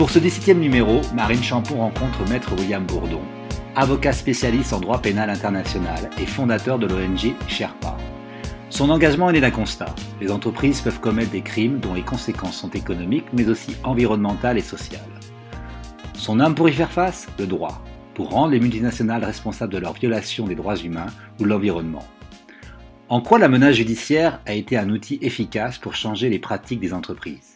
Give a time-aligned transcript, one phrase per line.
[0.00, 3.20] Pour ce 17e numéro, Marine Champon rencontre Maître William Bourdon,
[3.76, 7.98] avocat spécialiste en droit pénal international et fondateur de l'ONG Sherpa.
[8.70, 9.94] Son engagement est né d'un constat.
[10.22, 14.62] Les entreprises peuvent commettre des crimes dont les conséquences sont économiques mais aussi environnementales et
[14.62, 15.02] sociales.
[16.14, 19.92] Son âme pour y faire face Le droit, pour rendre les multinationales responsables de leur
[19.92, 22.06] violation des droits humains ou de l'environnement.
[23.10, 26.94] En quoi la menace judiciaire a été un outil efficace pour changer les pratiques des
[26.94, 27.49] entreprises?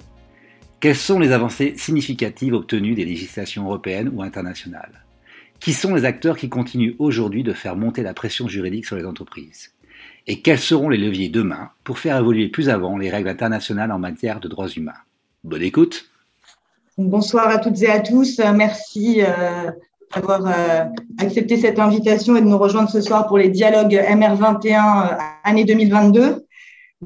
[0.84, 5.06] Quelles sont les avancées significatives obtenues des législations européennes ou internationales?
[5.58, 9.06] Qui sont les acteurs qui continuent aujourd'hui de faire monter la pression juridique sur les
[9.06, 9.72] entreprises?
[10.26, 13.98] Et quels seront les leviers demain pour faire évoluer plus avant les règles internationales en
[13.98, 14.92] matière de droits humains?
[15.42, 16.10] Bonne écoute
[16.98, 18.38] Bonsoir à toutes et à tous.
[18.54, 19.70] Merci euh,
[20.14, 20.84] d'avoir euh,
[21.16, 24.66] accepté cette invitation et de nous rejoindre ce soir pour les dialogues MR21
[25.14, 26.43] euh, année 2022.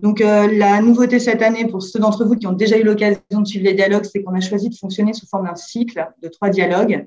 [0.02, 3.46] Donc, la nouveauté cette année pour ceux d'entre vous qui ont déjà eu l'occasion de
[3.46, 6.50] suivre les dialogues, c'est qu'on a choisi de fonctionner sous forme d'un cycle de trois
[6.50, 7.06] dialogues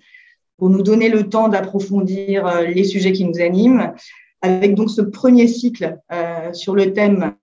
[0.62, 3.94] pour nous donner le temps d'approfondir euh, les sujets qui nous animent,
[4.44, 7.34] avec donc ce premier cycle euh, sur le thème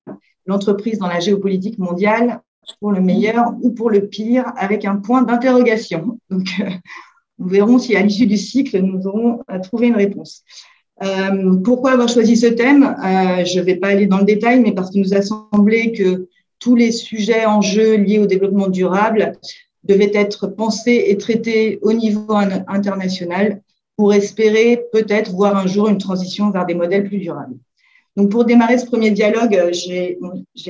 [0.47, 2.43] l'entreprise dans la géopolitique mondiale
[2.79, 6.21] pour le meilleur ou pour le pire, avec un point d'interrogation.
[6.31, 6.71] Donc, euh,
[7.41, 10.45] nous verrons si à l'issue du cycle, nous aurons trouvé une réponse.
[11.65, 12.97] Pourquoi avoir choisi ce thème?
[13.45, 16.29] Je ne vais pas aller dans le détail, mais parce qu'il nous a semblé que
[16.59, 19.33] tous les sujets en jeu liés au développement durable
[19.85, 23.63] devait être pensé et traité au niveau international
[23.97, 27.57] pour espérer peut-être voir un jour une transition vers des modèles plus durables.
[28.17, 30.19] Donc, pour démarrer ce premier dialogue, euh, j'ai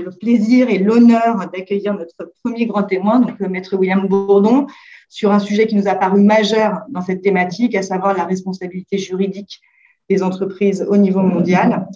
[0.03, 4.67] le plaisir et l'honneur d'accueillir notre premier grand témoin, donc le maître William Bourdon,
[5.09, 8.99] sur un sujet qui nous a paru majeur dans cette thématique, à savoir la responsabilité
[8.99, 9.61] juridique
[10.09, 11.87] des entreprises au niveau mondial,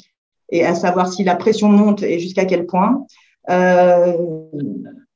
[0.50, 3.06] et à savoir si la pression monte et jusqu'à quel point.
[3.50, 4.12] Euh,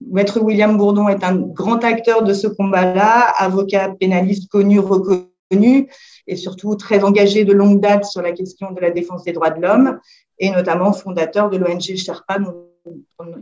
[0.00, 5.88] Maître William Bourdon est un grand acteur de ce combat-là, avocat pénaliste connu, reconnu
[6.26, 9.50] et surtout très engagé de longue date sur la question de la défense des droits
[9.50, 9.98] de l'homme
[10.38, 12.38] et notamment fondateur de l'ONG Sherpa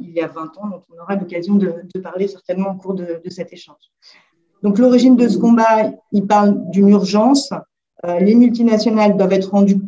[0.00, 3.20] il y a 20 ans, dont on aura l'occasion de, parler certainement au cours de,
[3.28, 3.90] cet échange.
[4.62, 7.52] Donc l'origine de ce combat, il parle d'une urgence.
[8.04, 9.80] Euh, les multinationales doivent être rendues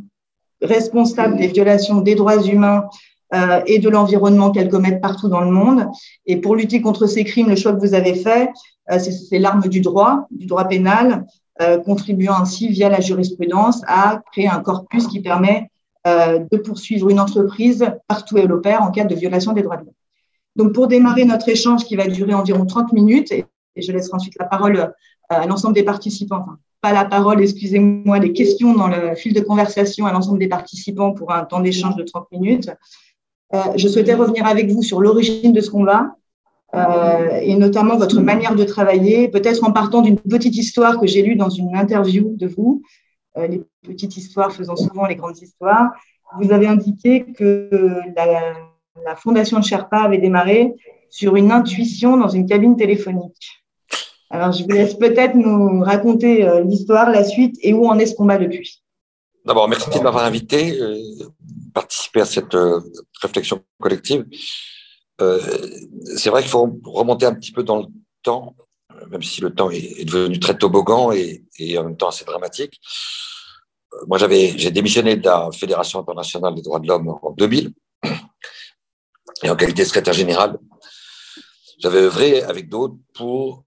[0.62, 2.88] responsables des violations des droits humains
[3.34, 5.86] euh, et de l'environnement qu'elles commettent partout dans le monde.
[6.24, 8.50] Et pour lutter contre ces crimes, le choix que vous avez fait,
[8.90, 11.26] euh, c'est l'arme du droit, du droit pénal,
[11.86, 15.70] contribuant ainsi via la jurisprudence à créer un corpus qui permet
[16.04, 19.86] de poursuivre une entreprise partout où elle opère en cas de violation des droits de
[19.86, 19.94] l'homme.
[20.56, 24.34] Donc, pour démarrer notre échange qui va durer environ 30 minutes, et, je laisserai ensuite
[24.38, 24.92] la parole
[25.30, 26.44] à l'ensemble des participants,
[26.92, 31.32] la parole, excusez-moi, les questions dans le fil de conversation à l'ensemble des participants pour
[31.32, 32.70] un temps d'échange de 30 minutes.
[33.54, 36.16] Euh, je souhaitais revenir avec vous sur l'origine de ce combat
[36.74, 41.22] euh, et notamment votre manière de travailler, peut-être en partant d'une petite histoire que j'ai
[41.22, 42.82] lue dans une interview de vous,
[43.36, 45.90] euh, les petites histoires faisant souvent les grandes histoires.
[46.40, 47.70] Vous avez indiqué que
[48.16, 48.54] la,
[49.04, 50.74] la fondation de Sherpa avait démarré
[51.08, 53.65] sur une intuition dans une cabine téléphonique.
[54.30, 58.14] Alors, je vous laisse peut-être nous raconter l'histoire, la suite et où en est ce
[58.14, 58.82] combat depuis.
[59.46, 60.98] D'abord, merci de m'avoir invité, euh,
[61.72, 62.80] participer à cette euh,
[63.22, 64.26] réflexion collective.
[65.20, 65.40] Euh,
[66.16, 67.86] c'est vrai qu'il faut remonter un petit peu dans le
[68.24, 68.56] temps,
[69.08, 72.80] même si le temps est, devenu très toboggan et, et, en même temps assez dramatique.
[74.08, 77.70] Moi, j'avais, j'ai démissionné de la Fédération internationale des droits de l'homme en 2000
[79.44, 80.58] et en qualité de secrétaire général,
[81.78, 83.62] j'avais œuvré avec d'autres pour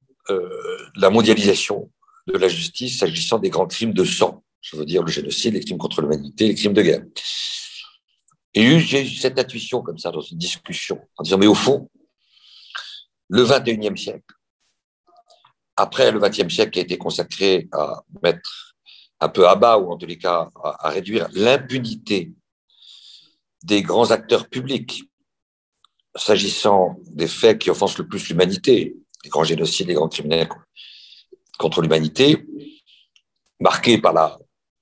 [0.95, 1.91] la mondialisation
[2.27, 5.61] de la justice s'agissant des grands crimes de sang je veux dire le génocide, les
[5.61, 7.03] crimes contre l'humanité, les crimes de guerre.
[8.53, 11.89] Et j'ai eu cette intuition comme ça dans une discussion, en disant, mais au fond,
[13.29, 14.35] le 21e siècle,
[15.75, 18.75] après le 20e siècle qui a été consacré à mettre
[19.19, 22.33] un peu à bas, ou en tous les cas à, réduire l'impunité
[23.63, 25.03] des grands acteurs publics,
[26.15, 30.49] s'agissant des faits qui offensent le plus l'humanité, les grands génocides, les grands criminels
[31.57, 32.45] contre l'humanité,
[33.59, 34.39] marqués par la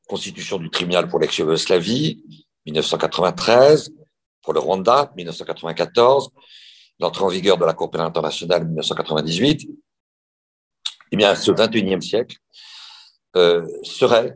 [0.07, 2.23] constitution du tribunal pour l'ex-Yougoslavie,
[2.65, 3.91] 1993,
[4.41, 6.31] pour le Rwanda, 1994,
[6.99, 9.69] l'entrée en vigueur de la Cour pénale internationale, 1998,
[11.11, 12.37] eh bien, ce 21e siècle
[13.35, 14.35] euh, serait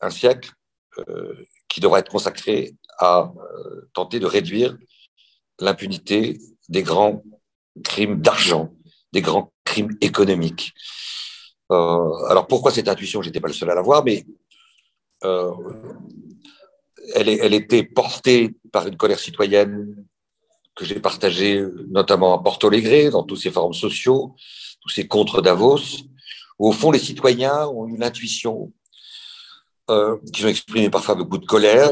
[0.00, 0.50] un siècle
[0.98, 1.34] euh,
[1.68, 4.76] qui devrait être consacré à euh, tenter de réduire
[5.60, 6.38] l'impunité
[6.68, 7.22] des grands
[7.84, 8.72] crimes d'argent,
[9.12, 10.72] des grands crimes économiques.
[11.70, 14.24] alors pourquoi cette intuition J'étais pas le seul à l'avoir, mais
[15.24, 15.52] euh,
[17.14, 20.06] elle, était portée par une colère citoyenne
[20.74, 24.36] que j'ai partagée notamment à Porto Alegre, dans tous ses forums sociaux,
[24.80, 25.80] tous ces contre Davos,
[26.58, 28.72] où au fond les citoyens ont une intuition,
[29.90, 31.90] euh, qu'ils ont exprimé parfois beaucoup de colère,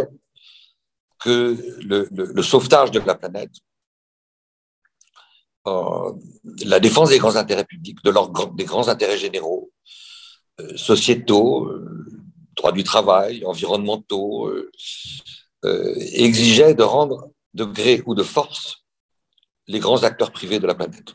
[1.19, 3.76] que le, sauvetage de la planète, euh,
[6.65, 9.71] la défense des grands intérêts publics, de leurs des grands intérêts généraux,
[10.61, 11.71] euh, sociétaux,
[12.55, 14.51] droits du travail, environnementaux,
[16.13, 18.85] exigeait de rendre de gré ou de force
[19.67, 21.15] les grands acteurs privés de la planète.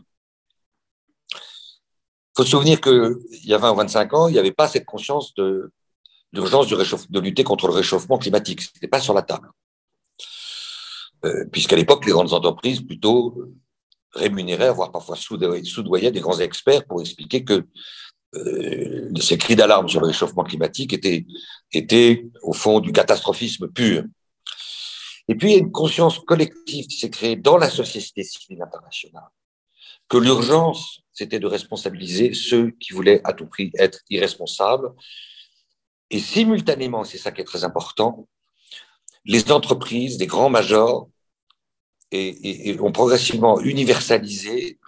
[1.34, 4.68] Il faut se souvenir qu'il y a 20 ou 25 ans, il n'y avait pas
[4.68, 5.72] cette conscience de
[6.34, 8.62] l'urgence de lutter contre le réchauffement climatique.
[8.62, 9.50] Ce n'était pas sur la table.
[11.26, 13.36] Euh, puisqu'à l'époque, les grandes entreprises plutôt
[14.14, 17.66] rémunéraient, voire parfois soudoyaient des grands experts pour expliquer que
[18.36, 21.26] euh, ces cris d'alarme sur le réchauffement climatique étaient,
[21.74, 24.04] étaient au fond du catastrophisme pur.
[25.28, 28.62] Et puis, il y a une conscience collective qui s'est créée dans la société civile
[28.62, 29.30] internationale,
[30.08, 34.92] que l'urgence, c'était de responsabiliser ceux qui voulaient à tout prix être irresponsables.
[36.10, 38.28] Et simultanément, c'est ça qui est très important,
[39.26, 41.10] les entreprises, les grands majors,
[42.12, 44.80] et, ont progressivement universalisé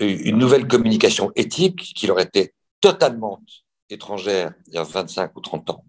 [0.00, 3.40] une nouvelle communication éthique qui leur était totalement
[3.88, 5.84] étrangère il y a 25 ou 30 ans.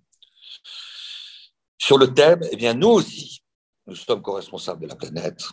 [1.77, 3.42] Sur le thème, eh bien, nous aussi,
[3.88, 5.44] nous sommes co-responsables de la planète.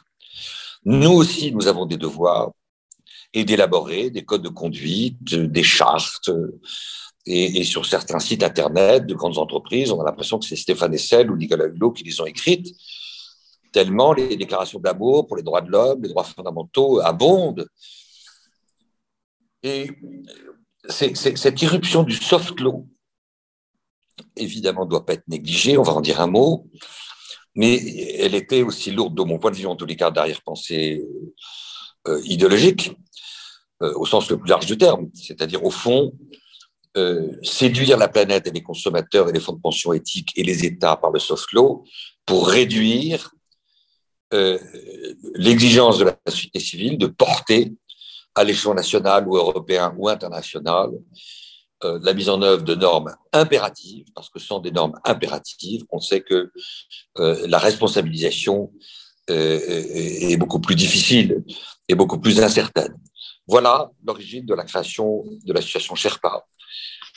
[0.84, 2.52] Nous aussi, nous avons des devoirs
[3.34, 6.30] et d'élaborer des codes de conduite, des chartes.
[7.24, 11.30] Et, sur certains sites Internet de grandes entreprises, on a l'impression que c'est Stéphane Essel
[11.30, 12.74] ou Nicolas Hulot qui les ont écrites,
[13.72, 17.66] tellement les déclarations d'amour pour les droits de l'homme, les droits fondamentaux abondent.
[19.62, 19.90] Et
[20.88, 22.86] cette irruption du soft law,
[24.36, 26.68] évidemment, ne doit pas être négligée, on va en dire un mot
[27.54, 27.76] mais
[28.18, 31.04] elle était aussi lourde, de mon point de vue, en tous les cas, d'arrière-pensée
[32.08, 32.92] euh, idéologique,
[33.82, 36.12] euh, au sens le plus large du terme, c'est-à-dire, au fond,
[36.96, 40.64] euh, séduire la planète et les consommateurs et les fonds de pension éthiques et les
[40.64, 41.84] États par le soft law
[42.26, 43.34] pour réduire
[45.34, 47.72] l'exigence de la société civile de porter
[48.34, 50.90] à l'échelon national ou européen ou international
[51.84, 55.98] euh, la mise en œuvre de normes impératives, parce que sans des normes impératives, on
[55.98, 56.52] sait que
[57.18, 58.72] euh, la responsabilisation
[59.30, 61.42] euh, est beaucoup plus difficile
[61.88, 62.94] et beaucoup plus incertaine.
[63.48, 66.44] Voilà l'origine de la création de l'association Sherpa,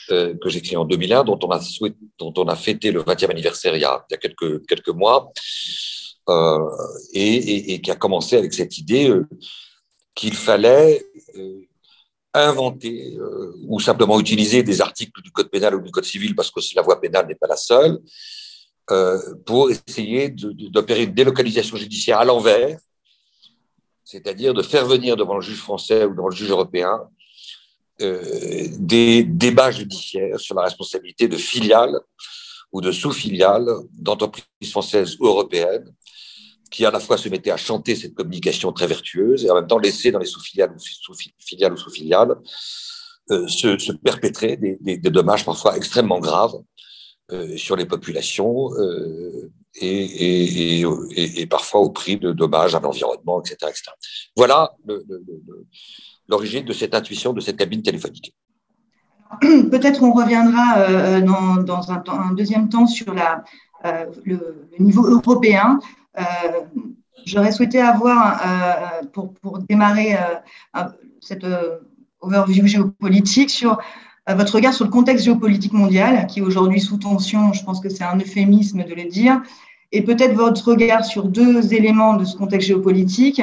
[0.08, 4.04] que j'ai créée en 2001, dont on a, fêté le 20e anniversaire il y a,
[4.20, 5.32] quelques mois,
[6.28, 9.12] et, et, qui a commencé avec cette idée
[10.14, 11.04] qu'il fallait
[12.36, 16.50] inventer euh, ou simplement utiliser des articles du code pénal ou du code civil, parce
[16.50, 17.98] que la voie pénale n'est pas la seule,
[18.90, 22.78] euh, pour essayer d'opérer une délocalisation judiciaire à l'envers,
[24.04, 27.00] c'est-à-dire de faire venir devant le juge français ou devant le juge européen
[28.02, 31.98] euh, des débats judiciaires sur la responsabilité de filiales
[32.70, 35.90] ou de sous-filiales d'entreprises françaises ou européennes
[36.70, 39.66] qui à la fois se mettait à chanter cette communication très vertueuse et en même
[39.66, 42.36] temps laisser dans les sous-filiales ou sous-filiales ou sous-filiales
[43.32, 46.54] euh, se, perpétrer des, dommages parfois extrêmement graves
[47.32, 53.72] euh, sur les populations euh, et, parfois au prix de dommages à l'environnement, etc..
[54.36, 54.74] Voilà
[56.28, 58.34] l'origine de cette intuition de cette cabine téléphonique.
[59.40, 63.42] Peut-être on reviendra dans, un, deuxième temps sur la,
[64.24, 65.78] le, niveau européen.
[66.18, 66.22] Euh,
[67.24, 70.82] j'aurais souhaité avoir, euh, pour, pour, démarrer euh,
[71.20, 71.46] cette
[72.20, 73.78] overview géopolitique, sur
[74.28, 77.88] votre regard sur le contexte géopolitique mondial, qui est aujourd'hui sous tension, je pense que
[77.88, 79.40] c'est un euphémisme de le dire,
[79.92, 83.40] et peut-être votre regard sur deux éléments de ce contexte géopolitique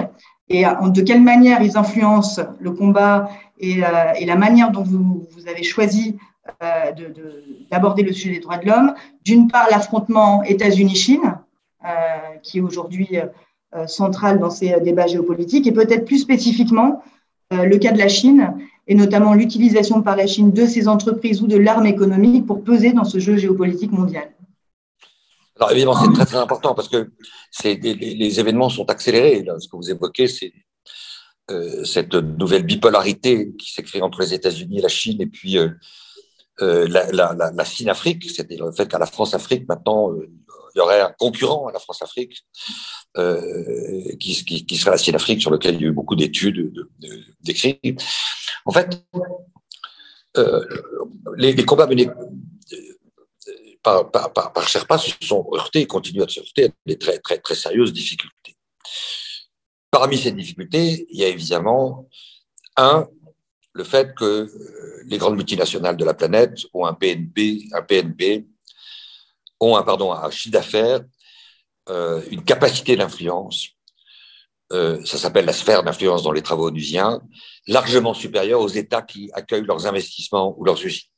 [0.50, 6.18] et de quelle manière ils influencent le combat et, la manière dont vous avez choisi
[7.72, 8.94] d'aborder le sujet des droits de l'homme.
[9.24, 11.38] D'une part, l'affrontement États-Unis-Chine,
[11.86, 13.18] euh, qui est aujourd'hui
[13.76, 17.04] euh, centrale dans ces débats géopolitiques, et peut-être plus spécifiquement
[17.52, 18.54] euh, le cas de la Chine,
[18.88, 22.94] et notamment l'utilisation par la Chine de ses entreprises ou de l'arme économique pour peser
[22.94, 24.32] dans ce jeu géopolitique mondial.
[25.58, 27.12] Alors évidemment, c'est très très important parce que
[27.64, 29.46] les, les, événements sont accélérés.
[29.60, 30.52] ce que vous évoquez, c'est
[31.84, 35.58] cette nouvelle bipolarité qui s'est créée entre les États-Unis et la Chine, et puis
[36.60, 40.14] la, la, la, Chine-Afrique, c'est-à-dire le fait qu'à la France-Afrique, maintenant,
[40.76, 42.44] il y aurait un concurrent à la France-Afrique
[43.18, 46.88] euh, qui, qui, serait la Chine-Afrique, sur lequel il y a eu beaucoup d'études,
[47.42, 47.80] d'écrits.
[48.66, 49.06] En fait,
[50.38, 50.66] euh,
[51.36, 56.66] les, combats menés euh, par, par Sherpa se sont heurtés et continuent à se heurter
[56.66, 58.56] à des très, très, très sérieuses difficultés.
[59.92, 62.10] Parmi ces difficultés, il y a évidemment,
[62.78, 63.08] un,
[63.74, 68.46] le fait que euh, les grandes multinationales de la planète ont un PNP, un PNP,
[69.60, 71.02] ont un, pardon, un chiffre d'affaires,
[71.90, 73.70] euh, une capacité d'influence,
[74.72, 77.22] euh, ça s'appelle la sphère d'influence dans les travaux onusiens,
[77.68, 81.10] largement supérieure aux États qui accueillent leurs investissements ou leurs usines.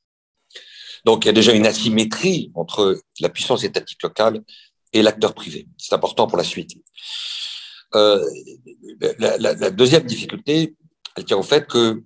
[1.05, 4.43] Donc il y a déjà une asymétrie entre la puissance étatique locale
[4.91, 5.67] et l'acteur privé.
[5.77, 6.71] C'est important pour la suite.
[7.93, 8.25] Euh,
[9.19, 10.75] la, la, la, deuxième difficulté,
[11.15, 12.03] elle tient au fait que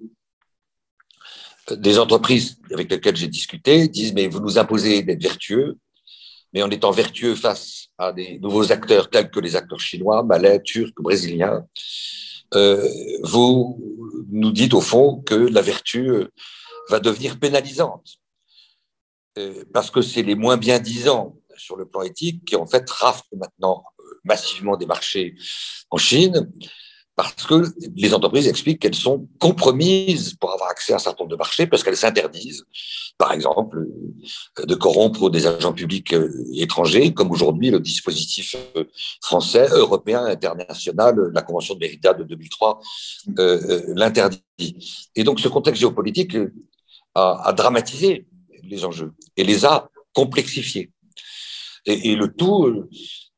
[1.73, 5.77] des entreprises avec lesquelles j'ai discuté disent mais vous nous imposez d'être vertueux,
[6.53, 10.61] mais en étant vertueux face à des nouveaux acteurs tels que les acteurs chinois, malais,
[10.61, 11.65] turcs, brésiliens,
[12.55, 12.87] euh,
[13.23, 13.79] vous
[14.31, 16.31] nous dites au fond que la vertu euh,
[16.89, 18.15] va devenir pénalisante.
[19.37, 22.89] Euh, parce que c'est les moins bien disants sur le plan éthique qui en fait
[22.89, 23.83] raflent maintenant
[24.23, 25.35] massivement des marchés
[25.91, 26.51] en Chine
[27.23, 27.63] parce que
[27.95, 31.67] les entreprises expliquent qu'elles sont compromises pour avoir accès à un certain nombre de marchés,
[31.67, 32.65] parce qu'elles s'interdisent,
[33.17, 33.85] par exemple,
[34.57, 38.85] de corrompre des agents publics euh, étrangers, comme aujourd'hui le dispositif euh,
[39.21, 42.79] français, européen, international, la Convention de Mérida de 2003
[43.37, 44.41] euh, l'interdit.
[45.15, 46.37] Et donc ce contexte géopolitique
[47.15, 48.27] a, dramatisé
[48.63, 50.91] les enjeux et les a complexifiés.
[51.85, 52.87] Et le tout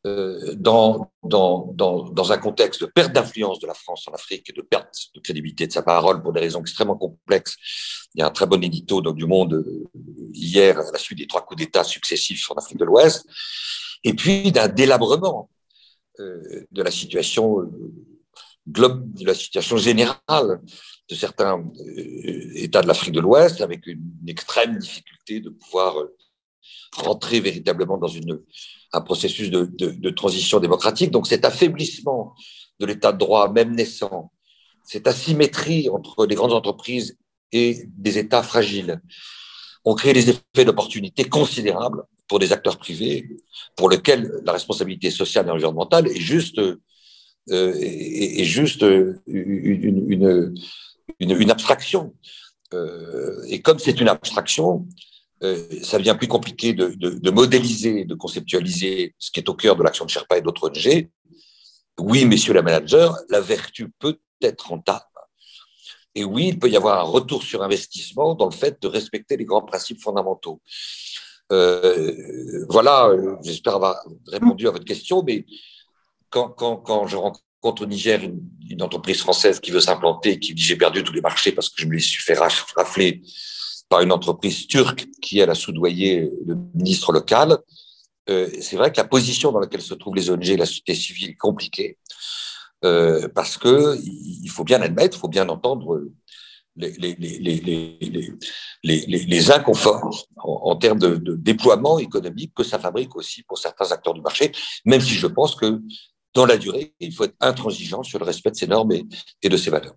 [0.08, 5.10] euh, dans, un contexte de perte d'influence de la France en Afrique et de perte
[5.14, 7.56] de crédibilité de sa parole pour des raisons extrêmement complexes.
[8.16, 9.90] Il y a un très bon édito du Monde euh,
[10.34, 13.28] hier à la suite des trois coups d'État successifs en Afrique de l'Ouest,
[14.04, 15.52] et puis d'un délabrement
[16.20, 17.72] euh, de la situation
[18.68, 20.62] globe, de la situation générale
[21.10, 21.64] de certains
[22.56, 25.96] États de l'Afrique de l'Ouest, avec une, extrême difficulté de pouvoir
[26.96, 28.42] rentrer véritablement dans une
[28.94, 31.12] un processus de, transition démocratique.
[31.12, 32.34] Donc cet affaiblissement
[32.80, 34.32] de l'état de droit, même naissant,
[34.84, 37.18] cette asymétrie entre les grandes entreprises
[37.52, 39.02] et des États fragiles,
[39.86, 43.30] ont créé des effets d'opportunité considérables pour des acteurs privés,
[43.76, 47.74] pour lesquels la responsabilité sociale et environnementale est juste, euh,
[48.44, 50.56] juste une, une,
[51.20, 52.14] une, une abstraction.
[52.74, 54.88] Euh, et comme c'est une abstraction,
[55.44, 59.84] euh, ça devient plus compliqué de, modéliser, de conceptualiser ce qui est au cœur de
[59.84, 61.10] l'action de Sherpa et d'autres ONG.
[62.00, 65.06] Oui, messieurs les managers, la vertu peut être rentable.
[66.14, 69.38] Et oui, il peut y avoir un retour sur investissement dans le fait de respecter
[69.38, 70.62] les grands principes fondamentaux.
[71.52, 73.10] Euh, voilà,
[73.44, 75.46] j'espère avoir répondu à votre question, mais
[76.30, 81.04] quand, je rencontre au Niger une, entreprise française qui veut s'implanter, qui dit j'ai perdu
[81.04, 83.22] tous les marchés parce que je me les suis fait rafler
[83.92, 87.58] par une entreprise turque qui, elle, a soudoyé le ministre local.
[88.30, 90.96] Euh, c'est vrai que la position dans laquelle se trouvent les ONG et la société
[90.96, 91.98] civile est compliquée,
[92.86, 96.06] euh, parce que il faut bien admettre, il faut bien entendre
[96.78, 97.16] les, les,
[98.84, 103.58] les, les, inconforts en, en termes de, de, déploiement économique que ça fabrique aussi pour
[103.58, 104.54] certains acteurs du marché,
[104.86, 105.82] même si je pense que
[106.34, 109.04] dans la durée, il faut être intransigeant sur le respect de ces normes et,
[109.42, 109.96] et de ces valeurs.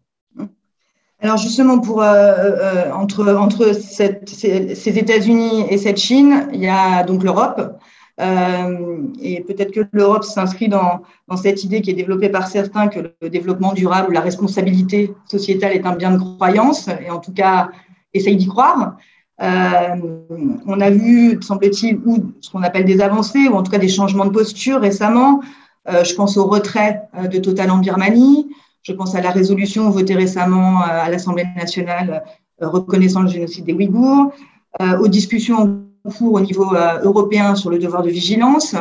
[1.25, 7.25] Alors justement, pour, euh, euh, entre, ces, États-Unis et cette Chine, il y a donc
[7.25, 7.79] l'Europe.
[8.21, 11.01] Euh, et peut-être que l'Europe s'inscrit dans,
[11.37, 15.73] cette idée qui est développée par certains que le développement durable ou la responsabilité sociétale
[15.73, 17.71] est un bien de croyance, et en tout cas
[18.13, 18.99] essaye d'y croire.
[19.41, 23.89] On a vu, semble-t-il, ou ce qu'on appelle des avancées, ou en tout cas des
[23.89, 25.41] changements de posture récemment.
[25.89, 27.01] Je pense au retrait
[27.33, 28.47] de Total en Birmanie,
[28.85, 32.23] je pense à la résolution votée récemment euh, à l'Assemblée nationale
[32.63, 34.33] euh, reconnaissant le génocide des Ouïghours,
[34.81, 36.71] euh, aux discussions en cours au niveau
[37.03, 38.77] européen sur le devoir de vigilance.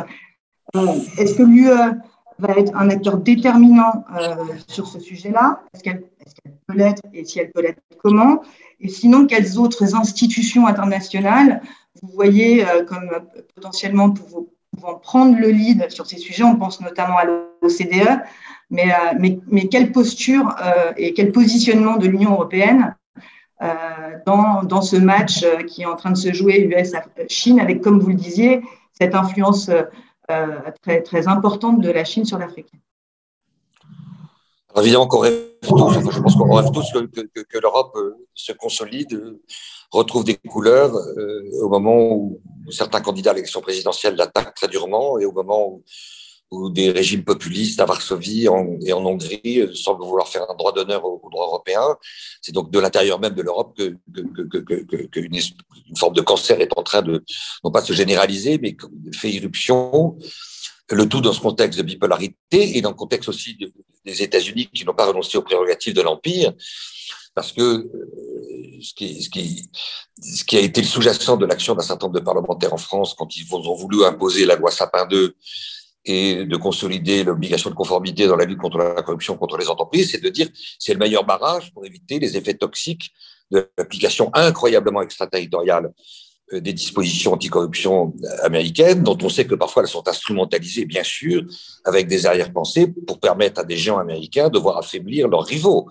[1.17, 1.69] Est-ce que l'UE
[2.39, 4.03] va être un acteur déterminant
[4.67, 5.61] sur ce sujet-là?
[5.73, 6.03] Est-ce qu'elle
[6.67, 8.41] peut l'être et si elle peut l'être, comment?
[8.81, 11.61] Et sinon, quelles autres institutions internationales
[12.01, 13.09] vous voyez comme
[13.55, 16.43] potentiellement pouvant prendre le lead sur ces sujets?
[16.43, 18.19] On pense notamment à l'OCDE,
[18.73, 22.95] mais, euh, mais, quelle posture euh, et quel positionnement de l'Union européenne
[23.61, 23.67] euh,
[24.25, 28.15] dans, ce match qui est en train de se jouer US-Chine, avec, comme vous le
[28.15, 28.61] disiez,
[28.91, 29.69] cette influence
[30.81, 32.71] très, importante de la Chine sur l'Afrique?
[34.75, 37.95] Évidemment qu'on rêve tous, je pense qu'on rêve tous que l'Europe
[38.33, 39.37] se consolide,
[39.91, 40.95] retrouve des couleurs
[41.61, 45.83] au moment où certains candidats à l'élection présidentielle l'attaquent très durement et au moment où
[46.53, 50.71] ou des régimes populistes à Varsovie et en Hongrie euh, semblent vouloir faire un droit
[50.71, 51.97] d'honneur au, droit européen.
[52.41, 56.83] C'est donc de l'intérieur même de l'Europe qu'une que, une, forme de cancer est en
[56.83, 57.23] train de,
[57.63, 58.75] non pas se généraliser, mais
[59.13, 60.17] fait irruption.
[60.91, 63.71] Le tout dans ce contexte de bipolarité et dans le contexte aussi de,
[64.05, 66.53] des États-Unis qui n'ont pas renoncé aux prérogatives de l'Empire,
[67.33, 69.69] parce que euh, ce, qui, ce, qui,
[70.21, 73.15] ce qui a été le sous-jacent de l'action d'un certain nombre de parlementaires en France
[73.17, 75.35] quand ils ont voulu imposer la loi Sapin 2
[76.05, 80.11] et de consolider l'obligation de conformité dans la lutte contre la corruption contre les entreprises,
[80.11, 83.11] c'est de dire c'est le meilleur barrage pour éviter les effets toxiques
[83.51, 85.91] de l'application incroyablement extraterritoriale
[86.51, 91.43] euh, des dispositions anticorruption américaines, dont on sait que parfois elles sont instrumentalisées, bien sûr,
[91.85, 95.89] avec des arrière-pensées pour permettre à des géants américains de voir affaiblir leurs rivaux.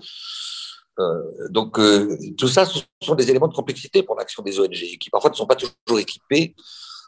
[0.99, 4.99] Euh, donc, euh, tout ça, ce sont des éléments de complexité pour l'action des ONG,
[5.01, 6.55] qui parfois ne sont pas toujours équipés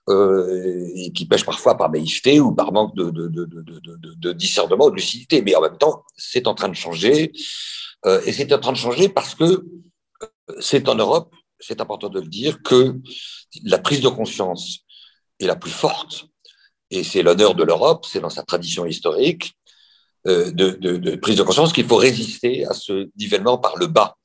[0.09, 4.87] euh, et qui pêchent parfois par naïveté ou par manque de, de, de, de, discernement
[4.87, 5.43] ou de lucidité.
[5.43, 7.33] Mais en même temps, c'est en train de changer.
[8.07, 9.65] Euh, et c'est en train de changer parce que
[10.61, 12.97] c'est en Europe, c'est important de le dire, que
[13.65, 14.81] la prise de conscience
[15.41, 16.27] est la plus forte.
[16.91, 19.55] Et c'est l'honneur de l'Europe, c'est dans sa tradition historique,
[20.27, 24.17] euh, de, prise de conscience qu'il faut résister à ce nivellement par le bas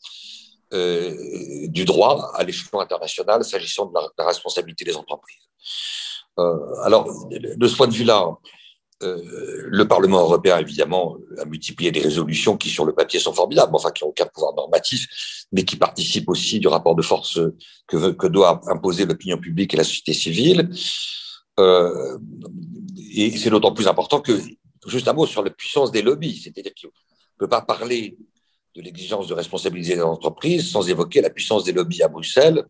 [0.71, 5.48] euh, du droit à l'échelon international s'agissant de la, responsabilité des entreprises.
[6.37, 8.37] Euh, alors, de ce point de vue-là,
[9.01, 13.73] euh, le Parlement européen, évidemment, a multiplié des résolutions qui, sur le papier, sont formidables,
[13.73, 15.07] enfin, qui n'ont aucun pouvoir normatif,
[15.51, 17.39] mais qui participent aussi du rapport de force
[17.87, 20.69] que, doit imposer l'opinion publique et la société civile.
[21.59, 22.17] Euh,
[23.13, 24.37] et c'est d'autant plus important que
[24.87, 28.17] juste un mot sur la puissance des lobbies, c'est-à-dire qu'on ne peut pas parler
[28.75, 32.65] de l'exigence de responsabiliser les entreprises sans évoquer la puissance des lobbies à Bruxelles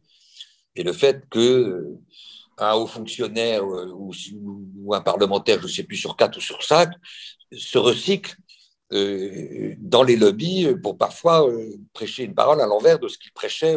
[0.75, 1.87] et le fait que
[2.59, 6.63] un haut fonctionnaire euh, ou, un parlementaire, je ne sais plus sur quatre ou sur
[6.63, 6.91] cinq,
[7.51, 8.35] se recycle
[8.91, 11.47] euh, dans les lobbies pour parfois
[11.93, 13.75] prêcher une parole à l'envers de ce qu'il prêchait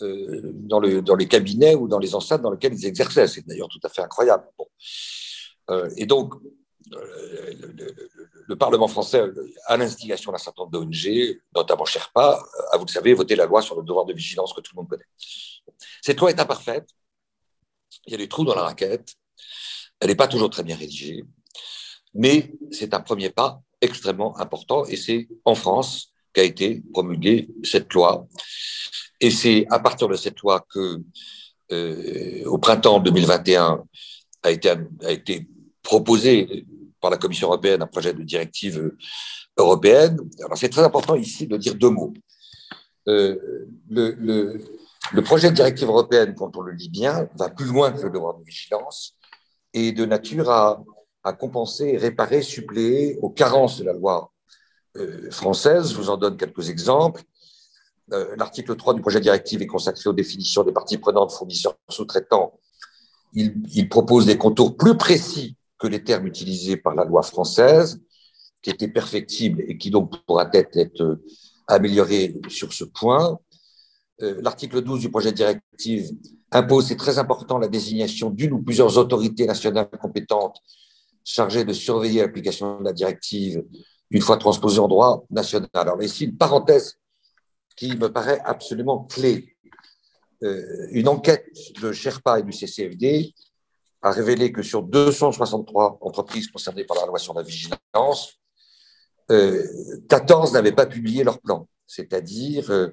[0.00, 3.26] dans, le, dans les cabinets ou dans les enceintes dans lesquelles ils exerçaient.
[3.26, 4.44] C'est d'ailleurs tout à fait incroyable.
[5.96, 6.34] et donc,
[6.92, 7.54] euh,
[8.48, 9.22] le, Parlement français,
[9.66, 13.62] à l'instigation d'un certain nombre d'ONG, notamment Sherpa, a, vous le savez, voté la loi
[13.62, 15.06] sur le devoir de vigilance que tout le monde connaît.
[16.02, 16.88] Cette loi est imparfaite,
[18.06, 19.14] il y a des trous dans la raquette,
[20.00, 21.24] elle n'est pas toujours très bien rédigée,
[22.14, 27.92] mais c'est un premier pas extrêmement important et c'est en France qu'a été promulguée cette
[27.92, 28.26] loi.
[29.20, 31.02] Et c'est à partir de cette loi que,
[31.72, 33.84] euh, au printemps 2021,
[34.42, 35.46] a été,
[35.82, 36.66] proposé
[37.00, 38.92] par la Commission européenne un projet de directive
[39.56, 40.18] européenne.
[40.44, 42.12] Alors c'est très important ici de dire deux mots.
[43.08, 43.36] Euh,
[43.88, 44.58] le,
[45.12, 48.10] le, projet de directive européenne, quand on le lit bien, va plus loin que le
[48.10, 49.16] devoir de vigilance
[49.72, 50.82] et de nature à,
[51.24, 54.32] à compenser, réparer, suppléer aux carences de la loi
[54.96, 55.90] euh, française.
[55.90, 57.22] Je vous en donne quelques exemples.
[58.12, 61.76] Euh, L'article 3 du projet de directive est consacré aux définitions des parties prenantes, fournisseurs,
[61.88, 62.58] sous-traitants.
[63.32, 68.00] Il, il propose des contours plus précis que les termes utilisés par la loi française,
[68.62, 71.20] qui étaient perfectibles et qui donc pourra être, être
[71.66, 73.38] améliorés sur ce point.
[74.22, 76.10] Euh, l'article 12 du projet de directive
[76.50, 80.58] impose, c'est très important, la désignation d'une ou plusieurs autorités nationales compétentes
[81.24, 83.64] chargées de surveiller l'application de la directive
[84.10, 85.68] une fois transposée en droit national.
[85.74, 86.98] Alors ici, une parenthèse
[87.76, 89.56] qui me paraît absolument clé.
[90.42, 91.46] Euh, une enquête
[91.80, 93.32] de Sherpa et du CCFD
[94.02, 98.38] a révélé que sur 263 entreprises concernées par la loi sur la vigilance,
[99.28, 102.90] 14 euh, n'avaient pas publié leur plan, c'est-à-dire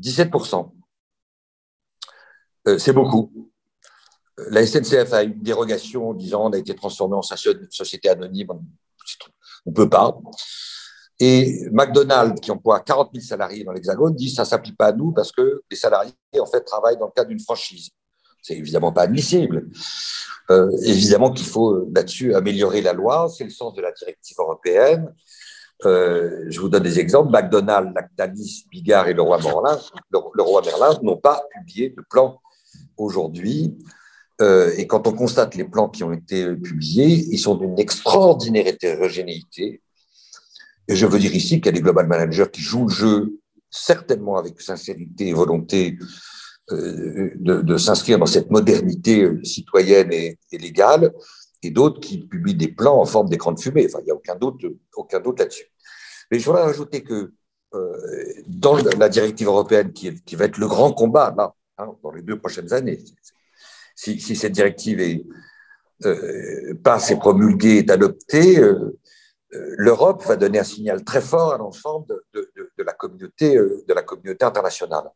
[0.00, 0.72] 17%.
[2.66, 3.50] Euh, euh, c'est beaucoup.
[4.48, 8.50] La SNCF a une dérogation disant on a été transformé en société anonyme.
[8.50, 10.16] On ne peut pas.
[11.18, 14.92] Et McDonald's, qui emploie 40 000 salariés dans l'Hexagone, dit ça ne s'applique pas à
[14.92, 17.90] nous parce que les salariés, en fait, travaillent dans le cadre d'une franchise.
[18.42, 19.68] C'est évidemment pas admissible.
[20.50, 24.36] Euh, évidemment qu'il faut euh, là-dessus améliorer la loi, c'est le sens de la directive
[24.38, 25.14] européenne.
[25.86, 27.30] Euh, je vous donne des exemples.
[27.32, 29.78] McDonald's, Lactalis, Bigard et le roi Merlin,
[30.10, 32.40] le, roi Merlin n'ont pas publié de plan
[32.96, 33.78] aujourd'hui.
[34.42, 38.66] Euh, et quand on constate les plans qui ont été publiés, ils sont d'une extraordinaire
[38.66, 39.82] hétérogénéité.
[40.88, 43.32] Et je veux dire ici qu'il y a des global managers qui jouent le jeu
[43.70, 45.96] certainement avec sincérité et volonté
[46.72, 51.12] euh, de, s'inscrire dans cette modernité citoyenne et, légale,
[51.62, 53.86] et d'autres qui publient des plans en forme d'écran de fumée.
[53.86, 55.66] Enfin, il n'y a aucun doute, aucun doute là-dessus.
[56.30, 57.32] Mais je voudrais rajouter que
[57.74, 62.22] euh, dans la directive européenne, qui, va être le grand combat là, hein, dans les
[62.22, 62.98] deux prochaines années,
[63.94, 65.24] si, cette directive est,
[66.04, 68.98] euh, passe et promulguée, est adoptée, euh,
[69.50, 74.44] l'Europe va donner un signal très fort à l'ensemble de, la communauté, de la communauté
[74.44, 75.10] internationale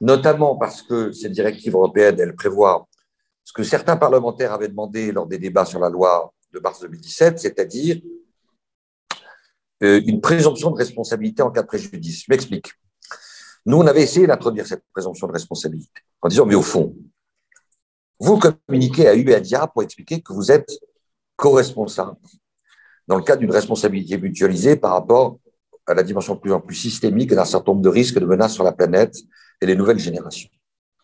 [0.00, 2.88] notamment parce que cette directive européenne, elle prévoit
[3.44, 7.38] ce que certains parlementaires avaient demandé lors des débats sur la loi de mars 2017,
[7.38, 8.00] c'est-à-dire
[9.82, 12.24] euh, une présomption de responsabilité en cas de préjudice.
[12.24, 12.72] Je m'explique.
[13.66, 16.94] Nous, on avait essayé d'introduire cette présomption de responsabilité en disant, mais au fond,
[18.18, 20.70] vous communiquez à UEADIA pour expliquer que vous êtes
[21.36, 22.16] co-responsable
[23.08, 25.38] dans le cadre d'une responsabilité mutualisée par rapport
[25.86, 28.26] à la dimension de plus en plus systémique d'un certain nombre de risques et de
[28.26, 29.16] menaces sur la planète
[29.60, 30.48] et les nouvelles générations.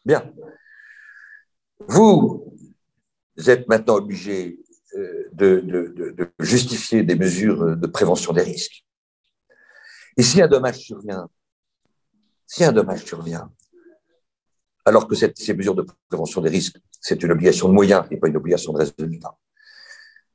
[0.05, 0.31] Bien.
[1.81, 2.53] Vous
[3.47, 4.59] êtes maintenant obligé
[4.95, 8.85] euh, de, justifier des mesures de prévention des risques.
[10.17, 11.29] Et si un dommage survient,
[12.47, 13.51] si un dommage survient,
[14.85, 18.29] alors que ces mesures de prévention des risques, c'est une obligation de moyens et pas
[18.29, 19.37] une obligation de résultat.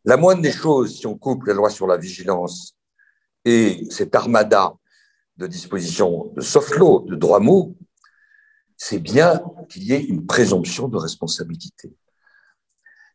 [0.03, 2.75] La moindre des choses, si on coupe la loi sur la vigilance
[3.45, 4.73] et cette armada
[5.37, 7.75] de dispositions de soft law, de droit mot,
[8.83, 11.93] c'est bien qu'il y ait une présomption de responsabilité.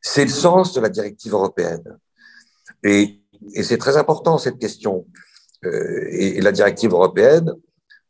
[0.00, 1.98] C'est le sens de la directive européenne.
[2.84, 3.20] Et,
[3.64, 5.08] c'est très important cette question.
[5.64, 7.52] Euh, et, la directive européenne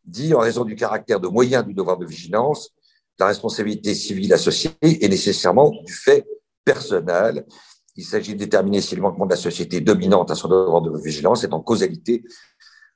[0.05, 2.75] dit, en raison du caractère de moyen du devoir de vigilance,
[3.19, 6.27] la responsabilité civile associée est nécessairement du fait
[6.63, 7.47] personnel.
[7.97, 11.01] Il s'agit de déterminer si le manquement de la société dominante à son devoir de
[11.03, 12.23] vigilance est en causalité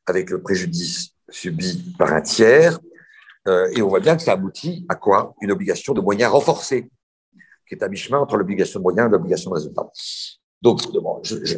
[0.04, 2.78] avec le préjudice subi par un tiers.
[3.48, 5.34] Euh, et on voit bien que ça aboutit à quoi?
[5.40, 6.90] Une obligation de moyens renforcée
[7.66, 9.88] qui est à mi-chemin entre l'obligation de moyens et l'obligation de résultat.
[10.60, 10.80] Donc,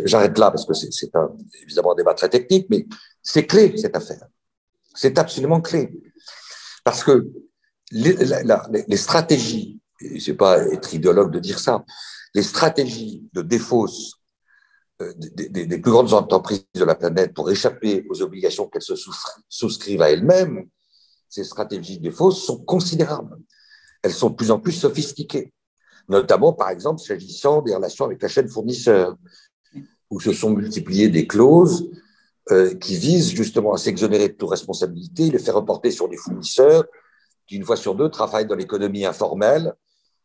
[0.04, 1.10] j'arrête là parce que c'est
[1.62, 2.86] évidemment un débat très technique, mais
[3.22, 4.26] c'est clé cette affaire.
[4.94, 5.90] C'est absolument clé.
[6.84, 7.26] Parce que
[7.90, 8.14] les,
[8.86, 9.80] les stratégies,
[10.20, 11.84] c'est pas être idéologue de dire ça,
[12.34, 14.22] les stratégies de défausse
[15.00, 18.94] euh, des, plus grandes entreprises de la planète pour échapper aux obligations qu'elles se
[19.48, 20.66] souscrivent à elles-mêmes,
[21.32, 23.36] ces stratégies de défausse sont considérables.
[24.02, 25.52] Elles sont de plus en plus sophistiquées
[26.08, 29.16] notamment par exemple s'agissant des relations avec la chaîne fournisseur,
[30.10, 31.90] où se sont multipliées des clauses
[32.50, 36.84] euh, qui visent justement à s'exonérer de toute responsabilité, les faire reporter sur des fournisseurs
[37.46, 39.74] qui, une fois sur deux, travaillent dans l'économie informelle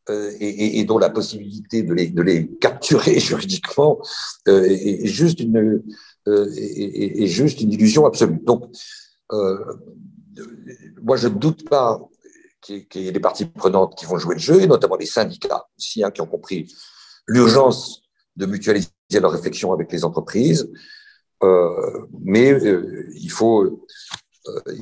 [0.09, 3.99] euh, et, dont la possibilité de les, de les capturer juridiquement
[4.47, 5.83] euh, est, juste une,
[6.25, 8.39] est, juste une illusion absolue.
[8.43, 8.65] Donc,
[11.01, 11.99] moi, je ne doute pas
[12.61, 15.65] qu'il y ait des parties prenantes qui vont jouer le jeu, et notamment les syndicats
[15.77, 16.73] aussi, hein, qui ont compris
[17.27, 18.01] l'urgence
[18.35, 20.69] de mutualiser leur réflexion avec les entreprises.
[21.43, 23.79] Euh, mais euh, il, faut, euh,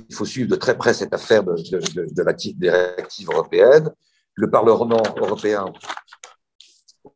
[0.08, 3.92] il faut suivre de très près cette affaire de, de, de la directive européenne.
[4.36, 5.66] Le Parlement européen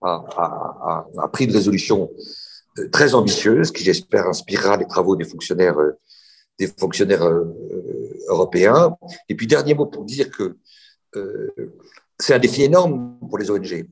[0.02, 2.10] a, pris une résolution
[2.92, 5.78] très ambitieuse qui, j'espère, inspirera les travaux des fonctionnaires
[6.58, 7.26] des fonctionnaires
[8.30, 8.90] euh.
[9.28, 10.58] Et puis, dernier mot pour dire que
[11.16, 11.50] euh,
[12.18, 13.88] c'est un défi énorme pour les ONG.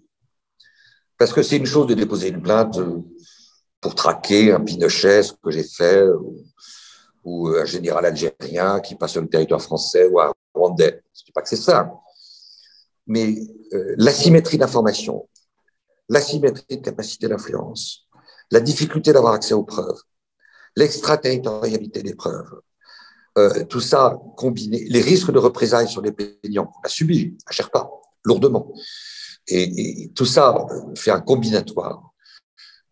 [1.18, 3.02] Parce que c'est une chose de déposer une plainte euh,
[3.82, 6.04] pour traquer un Pinochet, ce que j'ai fait,
[7.24, 11.02] ou, un général algérien qui passe sur le territoire français, ou un Rwandais.
[11.14, 11.92] Je ne dis pas que c'est ça.
[13.06, 13.36] Mais
[13.98, 15.28] l'asymétrie d'information,
[16.10, 18.08] l'asymétrie de capacité d'influence,
[18.52, 20.02] la difficulté d'avoir accès aux preuves,
[20.76, 22.62] l'extraterritorialité des preuves,
[23.38, 27.52] euh, tout ça combiné, les risques de représailles sur les plaignants qu'on a subis à
[27.52, 27.90] Sherpa,
[28.24, 28.74] lourdement,
[29.48, 32.12] et, tout ça fait un combinatoire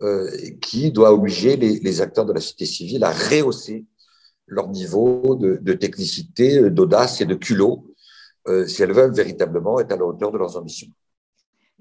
[0.02, 0.30] euh,
[0.62, 3.86] qui doit obliger les, acteurs de la société civile à rehausser
[4.48, 7.96] leur niveau de, technicité, d'audace et de culot
[8.48, 10.92] euh, si elles veulent véritablement être à la hauteur de leurs ambitions.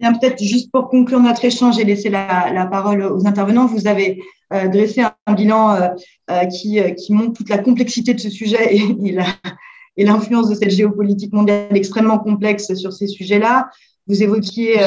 [0.01, 4.21] Peut-être juste pour conclure notre échange et laisser la, parole aux intervenants, vous avez
[4.53, 5.89] euh, dresser un bilan euh,
[6.31, 6.81] euh, qui,
[7.11, 12.75] montre toute la complexité de ce sujet et, l'influence de cette géopolitique mondiale extrêmement complexe
[12.75, 13.69] sur ces sujets-là.
[14.09, 14.81] Vous évoquiez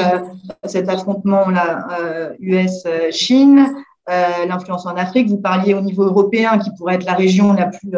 [0.66, 3.74] cet affrontement-là US-Chine,
[4.08, 5.30] l'influence en Afrique.
[5.30, 7.90] Vous parliez au niveau européen qui pourrait être la région la plus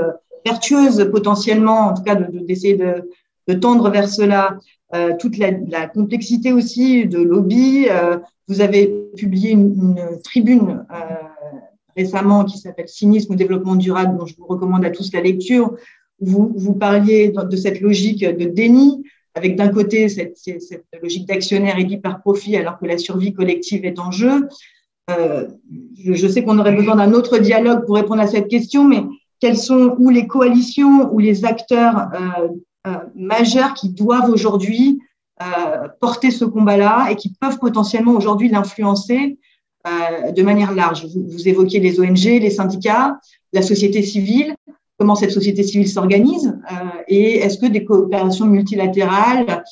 [0.45, 3.09] vertueuse potentiellement, en tout cas d'essayer de,
[3.49, 4.57] de, tendre vers cela.
[5.19, 7.87] toute la, complexité aussi de lobby.
[8.47, 10.85] vous avez publié une, une tribune
[11.95, 15.75] récemment qui s'appelle Cynisme ou développement durable, dont je vous recommande à tous la lecture.
[16.21, 19.03] Vous, vous parliez de cette logique de déni,
[19.35, 20.37] avec d'un côté cette,
[21.01, 24.47] logique d'actionnaire et d'hyper-profit, alors que la survie collective est en jeu.
[25.09, 25.47] Euh,
[25.97, 29.03] je, sais qu'on aurait besoin d'un autre dialogue pour répondre à cette question, mais
[29.39, 32.47] quelles sont ou les coalitions ou les acteurs euh, euh,
[33.15, 34.99] majeurs qui doivent aujourd'hui
[35.41, 39.37] euh, porter ce combat-là et qui peuvent potentiellement aujourd'hui l'influencer
[39.87, 41.05] euh, de manière large.
[41.05, 43.17] Vous, évoquiez les ONG, les syndicats,
[43.53, 44.53] la société civile,
[44.97, 46.75] comment cette société civile s'organise euh,
[47.07, 49.63] et est-ce que des coopérations multilatérales,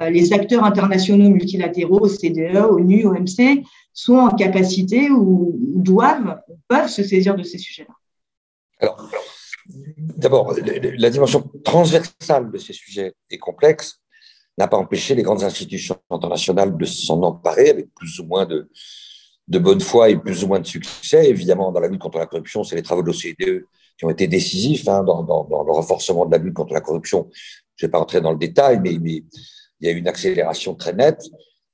[0.00, 7.04] euh, les acteurs internationaux multilatéraux, CDE, ONU, OMC, sont en capacité ou doivent, peuvent se
[7.04, 7.94] saisir de ces sujets-là?
[8.80, 9.08] Alors,
[9.66, 14.00] d'abord, la dimension transversale de ces sujets est complexe,
[14.58, 18.68] n'a pas empêché les grandes institutions internationales de s'en emparer avec plus ou moins de,
[19.48, 21.28] de bonne foi et plus ou moins de succès.
[21.28, 23.64] Évidemment, dans la lutte contre la corruption, c'est les travaux de l'OCDE
[23.98, 27.28] qui ont été décisifs hein, dans, le renforcement de la lutte contre la corruption.
[27.76, 29.24] Je ne vais pas rentrer dans le détail, mais, mais
[29.80, 31.22] il y a une accélération très nette.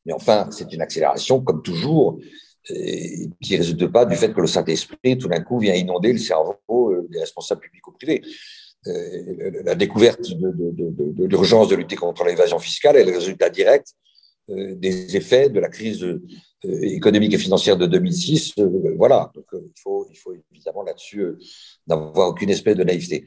[0.07, 2.19] Mais enfin, c'est une accélération, comme toujours,
[2.69, 6.19] qui ne résulte pas du fait que le Saint-Esprit, tout d'un coup, vient inonder le
[6.19, 8.23] cerveau euh, des responsables publics ou privés.
[8.87, 13.95] Euh, la découverte de, l'urgence de lutter contre l'évasion fiscale est le résultat direct
[14.51, 16.07] euh, des effets de la crise
[16.63, 18.55] économique et financière de 2006.
[18.97, 21.25] Voilà, donc il, faut, il faut évidemment là-dessus
[21.87, 23.25] n'avoir aucune espèce de naïveté.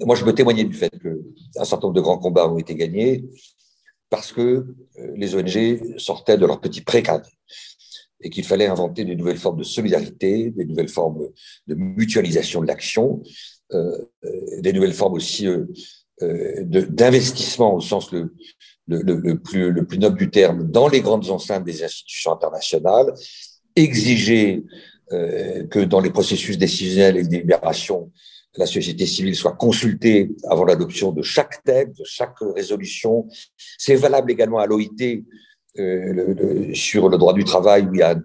[0.00, 3.24] Moi, je peux témoigner du fait qu'un certain nombre de grands combats ont été gagnés
[4.08, 4.66] parce que
[5.14, 7.28] les ONG sortaient de leur petit précadre
[8.20, 11.28] et qu'il fallait inventer de nouvelles formes de solidarité, des nouvelles formes
[11.66, 13.22] de mutualisation de l'action,
[13.72, 13.96] euh
[14.60, 15.64] des nouvelles formes aussi euh,
[16.22, 18.34] euh d'investissement au sens le,
[18.88, 23.12] le, le, plus, le plus noble du terme dans les grandes enceintes des institutions internationales,
[23.76, 24.64] exiger
[25.12, 28.10] euh, que dans les processus décisionnels et de délibération,
[28.56, 33.26] la société civile soit consultée avant l'adoption de chaque texte, de chaque résolution.
[33.78, 35.22] C'est valable également à l'OIT,
[35.78, 38.16] euh, sur le droit du travail, où il y a,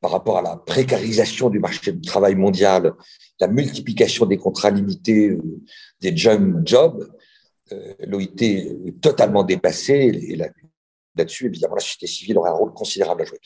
[0.00, 2.92] par rapport à la précarisation du marché du travail mondial,
[3.40, 5.40] la multiplication des contrats limités, euh,
[6.00, 7.08] des junk jobs,
[7.72, 10.36] euh, l'OIT est totalement dépassée et
[11.16, 13.38] là-dessus, évidemment, la société civile aura un rôle considérable à jouer.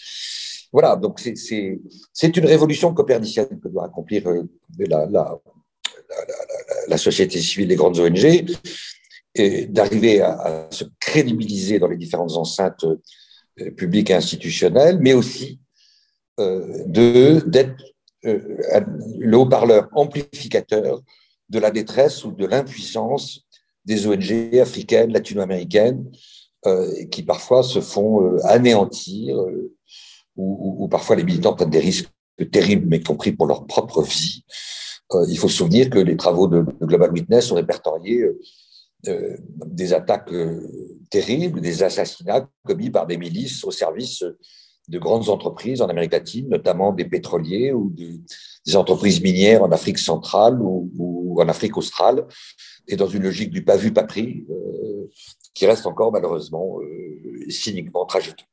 [0.73, 4.23] Voilà, donc c'est une révolution copernicienne que doit accomplir
[4.79, 5.39] la,
[6.97, 8.45] société civile des grandes ONG
[9.35, 15.61] d'arriver à, se crédibiliser dans les différentes enceintes euh, publiques et institutionnelles, mais aussi
[16.39, 17.83] euh, d'être
[18.25, 18.57] euh,
[19.19, 21.01] le haut-parleur amplificateur
[21.49, 23.47] de la détresse ou de l'impuissance
[23.85, 26.11] des ONG africaines, latino-américaines,
[27.11, 29.35] qui parfois se font anéantir,
[30.37, 32.11] ou, parfois les militants prennent des risques
[32.53, 34.45] terribles, mais compris pour leur propre vie.
[35.29, 38.23] il faut se souvenir que les travaux de, de Global Witness ont répertorié
[39.09, 39.37] euh,
[39.67, 40.61] des attaques euh,
[41.11, 44.23] terribles, des assassinats commis par des milices au service
[44.89, 49.99] de grandes entreprises en Amérique latine, notamment des pétroliers ou des entreprises minières en Afrique
[49.99, 52.27] centrale ou, en Afrique australe,
[52.89, 55.09] et dans une logique du pas vu, pas pris, euh,
[55.55, 56.79] qui reste encore malheureusement
[57.49, 58.47] cyniquement tragique.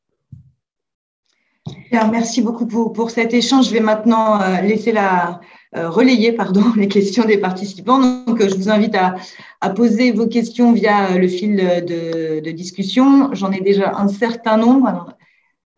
[1.91, 3.67] merci beaucoup pour, cet échange.
[3.67, 5.41] Je vais maintenant laisser la,
[5.75, 7.99] euh, relayer pardon, les questions des participants.
[7.99, 9.15] Donc, je vous invite à,
[9.61, 13.33] à poser vos questions via le fil de, discussion.
[13.33, 15.13] J'en ai déjà un certain nombre.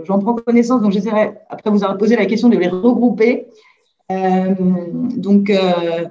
[0.06, 3.48] J'en prends connaissance, donc j'essaierai, après vous avoir posé la question, de les regrouper.
[4.12, 4.56] Euh,
[5.16, 6.06] donc, euh,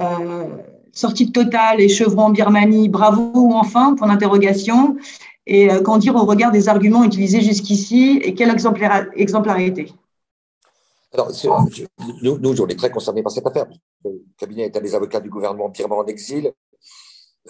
[0.00, 0.48] euh,
[0.92, 4.96] sortie de Total et Chevron en Birmanie, bravo ou enfin, pour l'interrogation.
[5.46, 8.54] Et qu'en dire au regard des arguments utilisés jusqu'ici et quelle
[9.16, 9.92] exemplarité?
[11.12, 11.30] Alors,
[12.22, 13.66] nous, nous, on est très concernés par cette affaire.
[14.04, 16.52] Le cabinet est un des avocats du gouvernement birman en exil.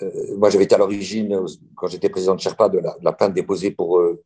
[0.00, 1.44] Euh, moi, j'avais été à l'origine,
[1.76, 4.22] quand j'étais président de Sherpa, de la, plainte déposée pour euh,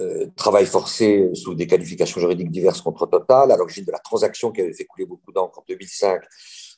[0.00, 4.52] euh, travail forcé sous des qualifications juridiques diverses contre Total, à l'origine de la transaction
[4.52, 6.20] qui avait fait couler beaucoup d'encre en 2005,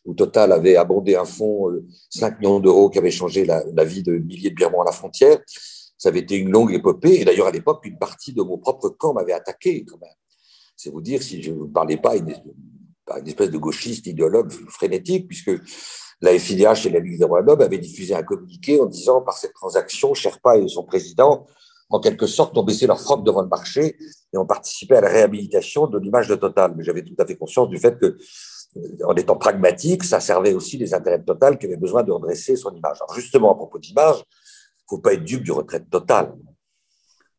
[0.05, 1.71] où Total avait abondé un fonds,
[2.11, 5.41] 5 millions d'euros, qui avait changé la, vie de milliers de Birmans à la frontière.
[5.99, 7.21] Ça avait été une longue épopée.
[7.21, 10.11] Et d'ailleurs, à l'époque, une partie de mon propre camp m'avait attaqué quand même
[10.81, 15.29] c'est vous dire si je ne parlais pas une, une espèce de gauchiste idéologue frénétique,
[15.29, 15.51] puisque
[16.21, 19.23] la FIDH et la Ligue des droits de l'homme avaient diffusé un communiqué en disant
[19.23, 21.47] par cette transaction, Sherpa et son président,
[21.89, 23.97] en quelque sorte, ont baissé leur froc devant le marché
[24.33, 26.75] et ont participé à la réhabilitation de l'image de Total.
[26.77, 28.19] Mais j'avais tout à fait conscience du fait que,
[28.77, 32.13] euh, en étant pragmatique, ça servait aussi les intérêts de Total qui avaient besoin de
[32.13, 32.99] redresser son image.
[33.01, 36.35] Alors justement, à propos d'image, il ne faut pas être dupe du retrait de Total.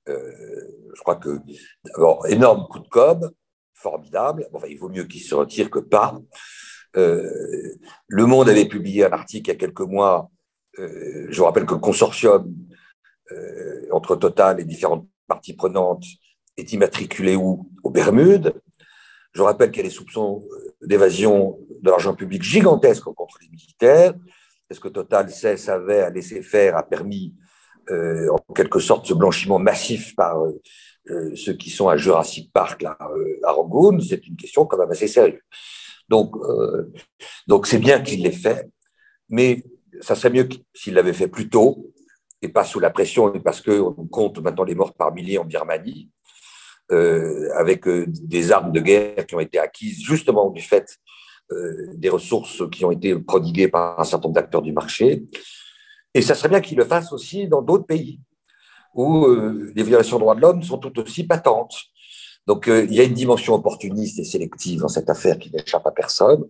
[0.10, 1.39] Euh, je crois que,
[1.86, 3.32] d'abord, énorme coup de com',
[3.74, 4.48] formidable.
[4.54, 6.20] Enfin, il vaut mieux qu'il se retire que pas.
[6.97, 7.75] Euh,
[8.08, 10.30] le Monde avait publié un article il y a quelques mois.
[10.80, 12.54] Euh, je vous rappelle que le consortium
[13.91, 16.04] entre Total et différentes parties prenantes
[16.58, 17.71] est immatriculé où?
[17.82, 18.54] Aux Bermudes.
[19.32, 20.43] Je rappelle qu'il y a des soupçons
[20.82, 24.13] d'évasion de l'argent public gigantesques contre les militaires.
[24.69, 27.34] Est-ce que Total sait, savait, a laissé faire, a permis
[27.89, 30.62] euh, en quelque sorte ce blanchiment massif par euh,
[31.10, 32.95] euh, ceux qui sont à Jurassic Park, là,
[33.43, 35.41] à Rangoon, c'est une question quand même assez sérieuse.
[36.12, 36.36] Donc,
[37.47, 38.69] donc c'est bien qu'il l'ait fait,
[39.30, 39.63] mais
[40.02, 41.93] ça serait mieux s'il l'avait fait plus tôt
[42.41, 46.10] et pas sous la pression, parce qu'on compte maintenant les morts par milliers en Birmanie,
[47.56, 50.97] avec des armes de guerre qui ont été acquises justement du fait
[51.95, 55.24] des ressources qui ont été prodiguées par un certain nombre d'acteurs du marché.
[56.13, 58.19] Et ça serait bien qu'ils le fassent aussi dans d'autres pays
[58.93, 59.26] où
[59.76, 61.78] les violations des droits de l'homme sont tout aussi patentes.
[62.47, 65.91] Donc, il y a une dimension opportuniste et sélective dans cette affaire qui n'échappe à
[65.91, 66.43] personne,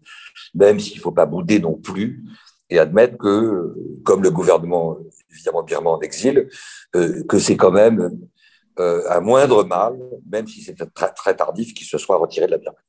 [0.56, 2.24] même s'il ne faut pas bouder non plus
[2.70, 4.98] et admettre que, comme le gouvernement
[5.32, 6.48] évidemment birman en exil,
[6.96, 8.18] euh, que c'est quand même
[8.80, 10.00] euh, un moindre mal,
[10.30, 12.86] même si c'est très, tardif, qu'il se soit retiré de la Birmanie.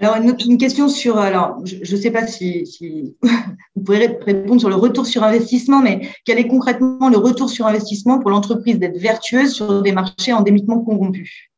[0.00, 1.18] Alors, une, question sur.
[1.18, 3.16] Alors, je ne sais pas si, si,
[3.76, 7.66] vous pourrez répondre sur le retour sur investissement, mais quel est concrètement le retour sur
[7.66, 11.50] investissement pour l'entreprise d'être vertueuse sur des marchés endémiquement corrompus?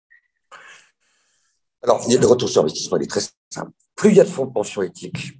[1.87, 3.71] Alors, le retour sur investissement, il est très simple.
[3.95, 5.39] Plus il y a de fonds de pension éthiques,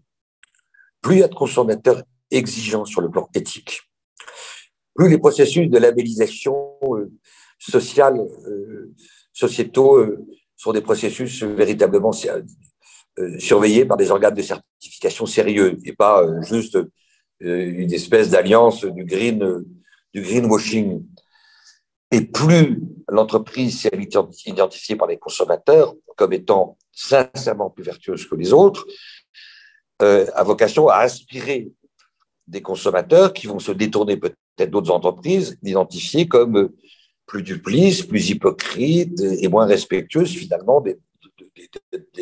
[1.03, 3.81] plus il y a de consommateurs exigeants sur le plan éthique,
[4.95, 7.13] plus les processus de labellisation euh,
[7.59, 8.95] sociale, euh,
[9.33, 10.25] sociétaux euh,
[10.57, 12.13] sont des processus véritablement
[13.39, 16.79] surveillés par des organes de certification sérieux et pas juste
[17.41, 19.65] une espèce d'alliance du green,
[20.15, 21.05] du greenwashing.
[22.13, 23.91] Et plus l'entreprise s'est
[24.47, 28.87] identifiée par les consommateurs comme étant sincèrement plus vertueuse que les autres,
[30.03, 31.71] euh, a vocation à inspirer
[32.47, 36.71] des consommateurs qui vont se détourner peut-être d'autres entreprises, identifiées comme
[37.27, 40.99] plus duplices, plus hypocrites et moins respectueuses finalement des,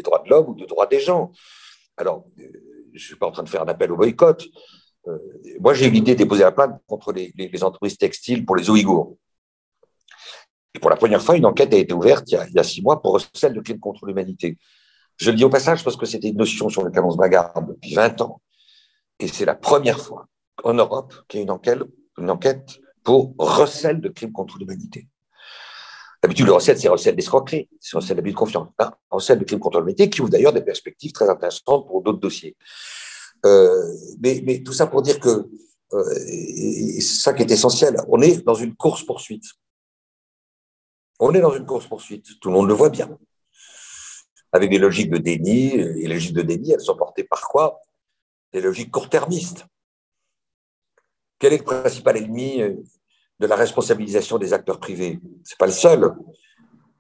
[0.03, 1.31] droits de l'homme ou des droits des gens.
[1.97, 2.44] Alors, je
[2.92, 4.47] ne suis pas en train de faire un appel au boycott.
[5.07, 5.18] Euh,
[5.61, 9.16] moi, j'ai eu l'idée de déposer la plainte contre les, entreprises textiles pour les Ouïghours.
[10.74, 13.00] Et pour la première fois, une enquête a été ouverte il y a, six mois
[13.00, 14.58] pour recel de crimes contre l'humanité.
[15.16, 17.52] Je le dis au passage parce que c'était une notion sur laquelle on se bagarre
[17.62, 18.40] depuis 20 ans.
[19.20, 20.26] Et c'est la première fois
[20.64, 25.08] en Europe qu'il y a une enquête, pour recel de crimes contre l'humanité.
[26.22, 28.68] D'habitude, le recel, c'est recel d'escroquerie, c'est recel d'abus de confiance.
[29.10, 32.56] Recel de crimes contre l'humanité qui ouvre d'ailleurs des perspectives très intéressantes pour d'autres dossiers.
[33.44, 35.46] Euh, mais, mais, tout ça pour dire que
[35.92, 37.96] euh, c'est ça qui est essentiel.
[38.08, 39.44] On est dans une course-poursuite.
[41.20, 42.40] On est dans une course-poursuite.
[42.40, 43.16] Tout le monde le voit bien
[44.55, 45.72] avec des logiques de déni.
[45.72, 47.81] Et les logiques de déni, elles sont portées par quoi?
[48.53, 49.66] Des logiques court-termistes.
[51.40, 52.74] Quel est le principal ennemi euh,
[53.40, 55.18] de la responsabilisation des acteurs privés?
[55.42, 56.14] Ce n'est pas le seul.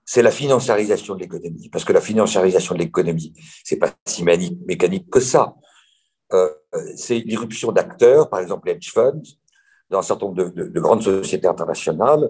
[0.04, 1.68] C'est la financiarisation de l'économie.
[1.70, 3.32] Parce que la financiarisation de l'économie,
[3.64, 5.54] ce n'est pas si mécanique que ça.
[6.32, 6.50] Euh,
[6.96, 9.22] c'est l'irruption d'acteurs, par exemple les hedge funds,
[9.90, 12.28] dans un certain nombre de grandes sociétés internationales,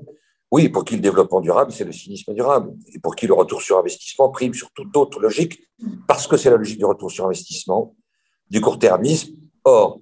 [0.51, 2.73] oui, pour qui le développement durable, c'est le cynisme durable.
[2.93, 5.61] Et pour qui le retour sur investissement prime sur toute autre logique,
[6.07, 7.97] parce que c'est la logique du retour sur investissement,
[8.51, 9.35] du court-termisme.
[9.65, 10.01] Or,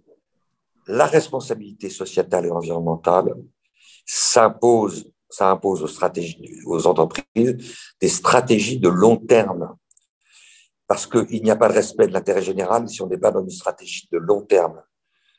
[0.86, 3.34] la responsabilité sociétale et environnementale
[4.04, 7.56] s'impose, ça impose aux, aux entreprises
[8.00, 9.74] des stratégies de long terme.
[10.86, 13.42] Parce qu'il n'y a pas de respect de l'intérêt général si on n'est pas dans
[13.42, 14.82] une stratégie de long terme.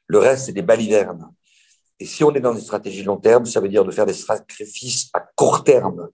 [0.08, 1.32] Le reste, c'est des balivernes.
[2.04, 4.12] Et si on est dans une stratégie long terme, ça veut dire de faire des
[4.12, 6.10] sacrifices à court terme,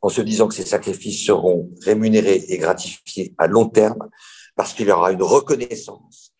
[0.00, 4.08] en se disant que ces sacrifices seront rémunérés et gratifiés à long terme,
[4.54, 6.32] parce qu'il y aura une reconnaissance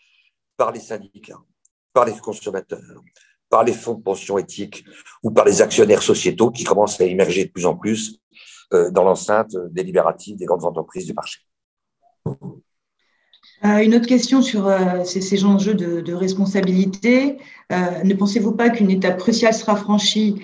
[0.57, 1.43] par les syndicats,
[1.93, 3.03] par les consommateurs,
[3.49, 4.85] par les fonds de pension éthiques
[5.25, 8.21] ou par les actionnaires sociétaux qui commencent à émerger de plus en plus
[8.73, 11.41] euh, dans l'enceinte délibérative des grandes entreprises du marché.
[13.65, 17.39] Euh, une autre question sur euh, ces, enjeux de, responsabilité.
[17.73, 20.43] Euh, ne pensez-vous pas qu'une étape cruciale sera franchie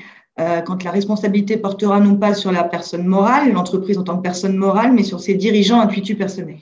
[0.67, 4.55] quand la responsabilité portera non pas sur la personne morale, l'entreprise en tant que personne
[4.55, 6.61] morale, mais sur ses dirigeants intuitus personnels?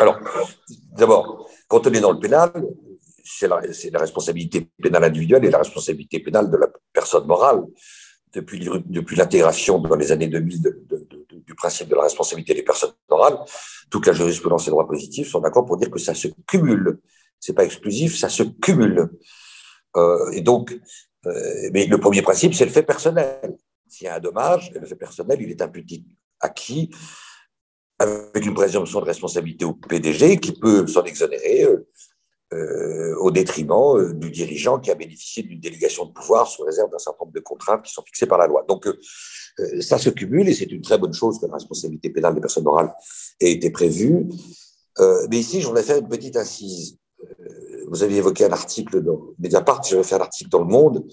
[0.00, 0.18] Alors,
[0.96, 2.50] d'abord, quand on est dans le pénal,
[3.22, 7.62] c'est la, responsabilité pénale individuelle et la responsabilité pénale de la personne morale.
[8.32, 10.60] Depuis, l'intégration dans les années 2000
[11.46, 13.38] du principe de la responsabilité des personnes morales,
[13.90, 16.98] toute la jurisprudence et le droit positif sont d'accord pour dire que ça se cumule.
[17.40, 19.08] C'est pas exclusif, ça se cumule.
[19.96, 20.78] Euh, et donc,
[21.26, 23.56] euh, mais le premier principe, c'est le fait personnel.
[23.88, 26.04] S'il y a un dommage, le fait personnel, il est imputé
[26.40, 26.90] à qui?
[27.98, 31.87] Avec une présomption de responsabilité au PDG qui peut s'en exonérer euh,
[32.52, 37.24] au détriment du dirigeant qui a bénéficié d'une délégation de pouvoir sous réserve d'un certain
[37.24, 38.64] nombre de contraintes qui sont fixées par la loi.
[38.68, 38.86] Donc,
[39.60, 42.40] euh, ça se cumule et c'est une très bonne chose que la responsabilité pénale des
[42.40, 42.92] personnes morales
[43.40, 44.28] ait été prévue.
[45.00, 46.98] Euh, mais ici, j'en ai fait une petite assise.
[47.22, 51.06] Euh, vous avez évoqué un article dans Mediapart, j'avais fait un article dans Le Monde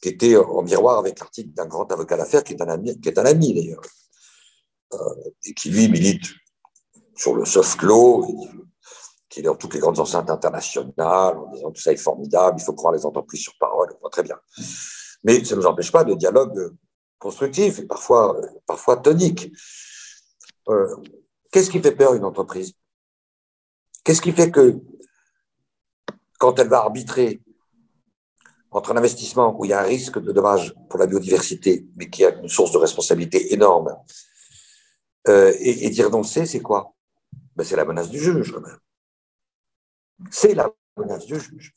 [0.00, 3.08] qui était en miroir avec l'article d'un grand avocat d'affaires qui est un ami, qui
[3.08, 3.82] est un ami d'ailleurs,
[5.44, 6.24] et qui lui milite
[7.14, 8.24] sur le soft law,
[9.30, 12.64] qui est dans toutes les grandes enceintes internationales, en disant tout ça est formidable, il
[12.64, 14.36] faut croire les entreprises sur parole, très bien.
[15.22, 16.74] Mais ça ne nous empêche pas de dialogue
[17.18, 19.52] constructif et parfois, parfois tonique.
[20.68, 20.96] Euh,
[21.52, 22.72] qu'est-ce qui fait peur une entreprise?
[24.02, 24.80] Qu'est-ce qui fait que
[26.38, 27.40] quand elle va arbitrer
[28.72, 32.08] entre un investissement où il y a un risque de dommage pour la biodiversité, mais
[32.08, 33.96] qui a une source de responsabilité énorme,
[35.28, 36.94] euh, et, dire non, c'est quoi?
[37.54, 38.78] Ben, C'est la menace du juge, quand même.
[40.30, 41.74] C'est la menace du juge.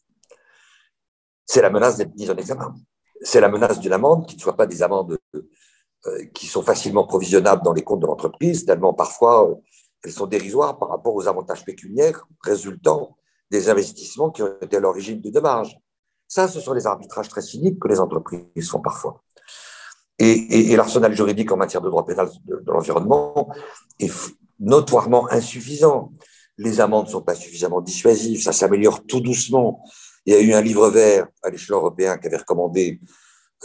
[1.46, 2.76] C'est la menace d'être mise en examen.
[3.22, 7.06] C'est la menace d'une amende qui ne soit pas des amendes euh, qui sont facilement
[7.06, 9.56] provisionnables dans les comptes de l'entreprise, tellement parfois euh,
[10.04, 13.16] elles sont dérisoires par rapport aux avantages pécuniaires résultant
[13.50, 15.80] des investissements qui ont été à l'origine du dommage.
[16.28, 19.24] Ça, ce sont les arbitrages très cyniques que les entreprises font parfois.
[20.20, 23.54] Et, l'arsenal juridique en matière de droit pénal de, l'environnement
[24.00, 24.12] est
[24.60, 26.12] notoirement insuffisant.
[26.58, 29.84] Les amendes ne sont pas suffisamment dissuasives, ça s'améliore tout doucement.
[30.26, 33.02] Il y a eu un livre vert à l'échelon européen qui avait recommandé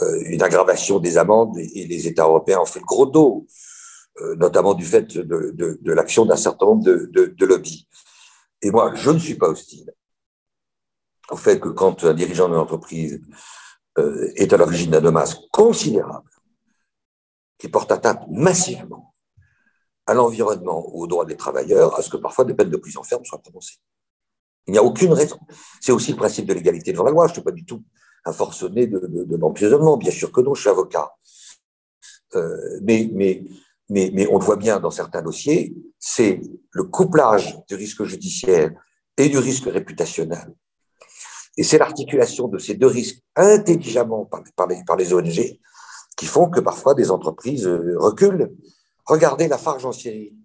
[0.01, 3.45] euh, une aggravation des amendes et les États européens ont fait le gros dos,
[4.21, 7.87] euh, notamment du fait de, de l'action d'un certain nombre de, lobbies.
[8.61, 9.91] Et moi, je ne suis pas hostile
[11.29, 13.21] au fait que quand un dirigeant d'une entreprise
[13.97, 16.29] euh, est à l'origine d'un dommage considérable,
[17.57, 19.08] qui porte atteinte massivement
[20.09, 23.03] à l'environnement ou aux droits des travailleurs, à ce que parfois des peines de prison
[23.03, 23.77] ferme soient prononcées.
[24.67, 25.37] Il n'y a aucune raison.
[25.81, 27.27] C'est aussi le principe de l'égalité devant la loi.
[27.27, 27.83] Je ne suis pas du tout
[28.25, 29.97] un forcené de, de, l'emprisonnement.
[29.97, 31.11] Bien sûr que non, je suis avocat.
[32.35, 33.43] Euh, mais, mais,
[33.89, 36.41] mais, mais on le voit bien dans certains dossiers, c'est
[36.71, 38.71] le couplage du risque judiciaire
[39.17, 40.53] et du risque réputationnel
[41.59, 44.23] et c'est l'articulation de ces deux risques intelligemment
[44.55, 45.59] par, les, par les ONG
[46.15, 48.55] qui font que parfois des entreprises euh, reculent.
[49.09, 50.35] Regardez la Farge en Syrie.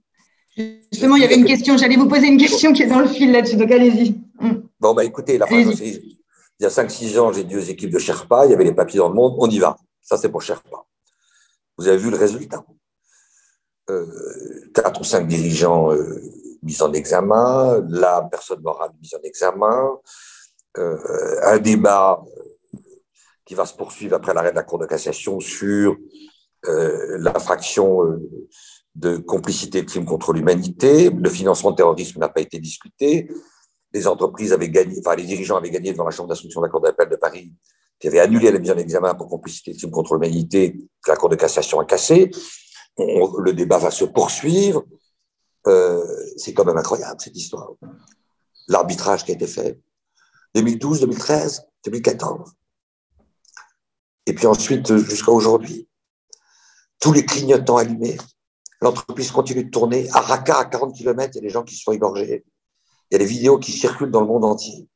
[0.56, 3.08] Justement, il y avait une question, j'allais vous poser une question qui est dans le
[3.08, 4.12] fil là-dessus, donc allez-y.
[4.40, 4.62] Mm.
[4.80, 6.18] Bon, bah écoutez, en Syrie,
[6.58, 8.98] il y a 5-6 ans, j'ai deux équipes de Sherpa, il y avait les papiers
[8.98, 9.76] dans le monde, on y va.
[10.00, 10.78] Ça, c'est pour Sherpa.
[11.76, 12.64] Vous avez vu le résultat?
[13.90, 14.06] Euh,
[14.72, 16.22] quatre ou cinq dirigeants euh,
[16.62, 19.90] mis en examen, la personne morale mise en examen,
[20.78, 20.96] euh,
[21.42, 22.78] un débat euh,
[23.44, 25.98] qui va se poursuivre après l'arrêt de la Cour de cassation sur
[26.68, 28.18] euh, l'infraction
[28.94, 31.10] de complicité de crimes contre l'humanité.
[31.10, 33.28] Le financement de terrorisme n'a pas été discuté.
[33.92, 36.70] Les entreprises avaient gagné, enfin les dirigeants avaient gagné devant la Chambre d'instruction de la
[36.70, 37.52] Cour d'appel de Paris,
[37.98, 41.16] qui avait annulé la mise en examen pour complicité de crimes contre l'humanité, que la
[41.16, 42.30] Cour de cassation a cassé.
[42.98, 44.84] le débat va se poursuivre.
[45.66, 46.04] Euh,
[46.36, 47.72] c'est quand même incroyable cette histoire.
[48.68, 49.80] L'arbitrage qui a été fait,
[50.54, 52.52] 2012, 2013, 2014.
[54.26, 55.88] Et puis ensuite, jusqu'à aujourd'hui,
[57.00, 58.16] tous les clignotants allumés,
[58.80, 60.08] l'entreprise continue de tourner.
[60.12, 61.92] À Raqqa, à 40 km, il y a des gens qui se font.
[61.92, 64.88] Il y a des vidéos qui circulent dans le monde entier.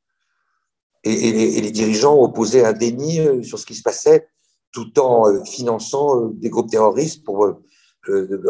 [1.05, 4.29] Et, les, dirigeants opposaient un déni euh, sur ce qui se passait
[4.73, 7.47] tout en euh, finançant euh, des groupes terroristes pour,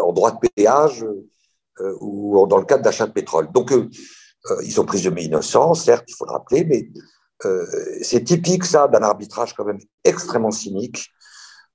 [0.03, 1.05] en droit de péage
[2.01, 3.51] ou dans le cadre d'achat de pétrole.
[3.53, 3.73] Donc,
[4.63, 6.91] ils sont prisonniers innocents, certes, il faut le rappeler, mais
[8.03, 11.09] c'est typique, ça, d'un arbitrage quand même extrêmement cynique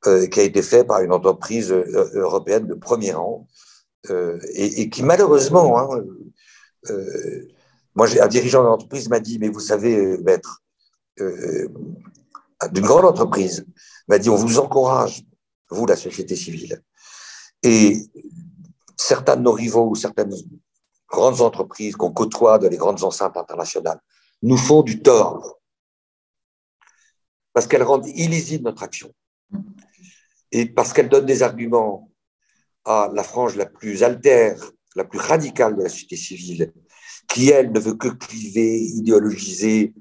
[0.08, 3.48] euh, qui a été fait par une entreprise européenne de premier rang
[4.10, 6.04] et, qui, malheureusement, hein,
[7.96, 10.62] moi, un dirigeant d'entreprise m'a dit, mais vous savez, maître,
[11.18, 13.66] d'une grande entreprise,
[14.10, 15.24] m'a dit, on vous encourage,
[15.70, 16.84] vous, la société civile.
[17.64, 17.98] Et
[18.98, 20.34] certains de nos rivaux ou certaines
[21.10, 24.00] grandes entreprises qu'on côtoie dans les grandes enceintes internationales
[24.42, 25.60] nous font du tort
[27.54, 29.14] parce qu'elles rendent illisible notre action
[30.54, 32.12] et parce qu'elles donnent des arguments
[32.86, 34.56] à la frange la plus altère,
[34.96, 36.72] la plus radicale de la société civile,
[37.28, 39.94] qui, elle, ne veut que cliver, idéologiser,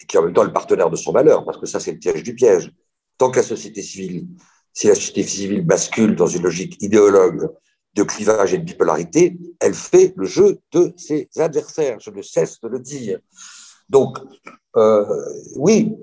[0.00, 1.92] et qui est en même temps le partenaire de son malheur, parce que ça, c'est
[1.92, 2.72] le piège du piège.
[3.18, 4.28] Tant que la société civile,
[4.72, 7.50] si la société civile bascule dans une logique idéologue
[7.94, 12.60] de clivage et de bipolarité, elle fait le jeu de ses adversaires, je ne cesse
[12.60, 13.18] de le dire.
[13.88, 14.18] Donc,
[14.78, 15.04] euh,
[15.56, 15.96] oui,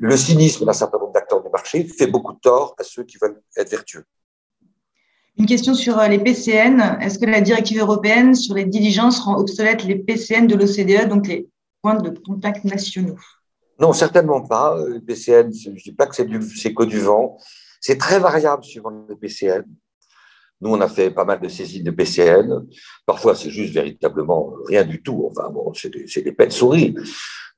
[0.00, 3.18] le cynisme d'un certain nombre d'acteurs du marché fait beaucoup de tort à ceux qui
[3.20, 4.04] veulent être vertueux.
[5.36, 6.98] Une question sur euh, les PCN.
[7.00, 11.26] Est-ce que la directive européenne sur les diligences rend obsolètes les PCN de l'OCDE, donc
[11.26, 11.48] les
[11.82, 13.18] points de contact nationaux?
[13.80, 14.76] Non, certainement pas.
[14.88, 17.36] Les PCN, je ne dis pas que c'est que du vent.
[17.80, 19.64] C'est très variable suivant les PCN.
[20.60, 22.64] Nous, on a fait pas mal de saisines de PCN.
[23.04, 25.28] Parfois, c'est juste véritablement rien du tout.
[25.30, 26.94] Enfin, bon, c'est des, des souris.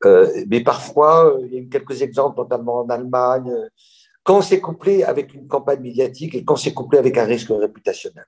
[0.04, 3.52] Euh, mais parfois, il y a eu quelques exemples, notamment en Allemagne,
[4.22, 8.26] quand c'est couplé avec une campagne médiatique et quand c'est couplé avec un risque réputationnel.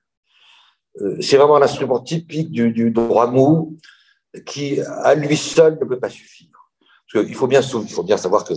[1.01, 3.77] Euh, c'est vraiment un instrument typique du, droit mou
[4.45, 6.47] qui, à lui seul, ne peut pas suffire.
[7.11, 8.53] Parce il, faut bien, il faut bien savoir que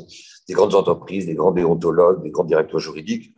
[0.49, 3.35] des grandes entreprises, des grands déontologues, des grands directeurs juridiques,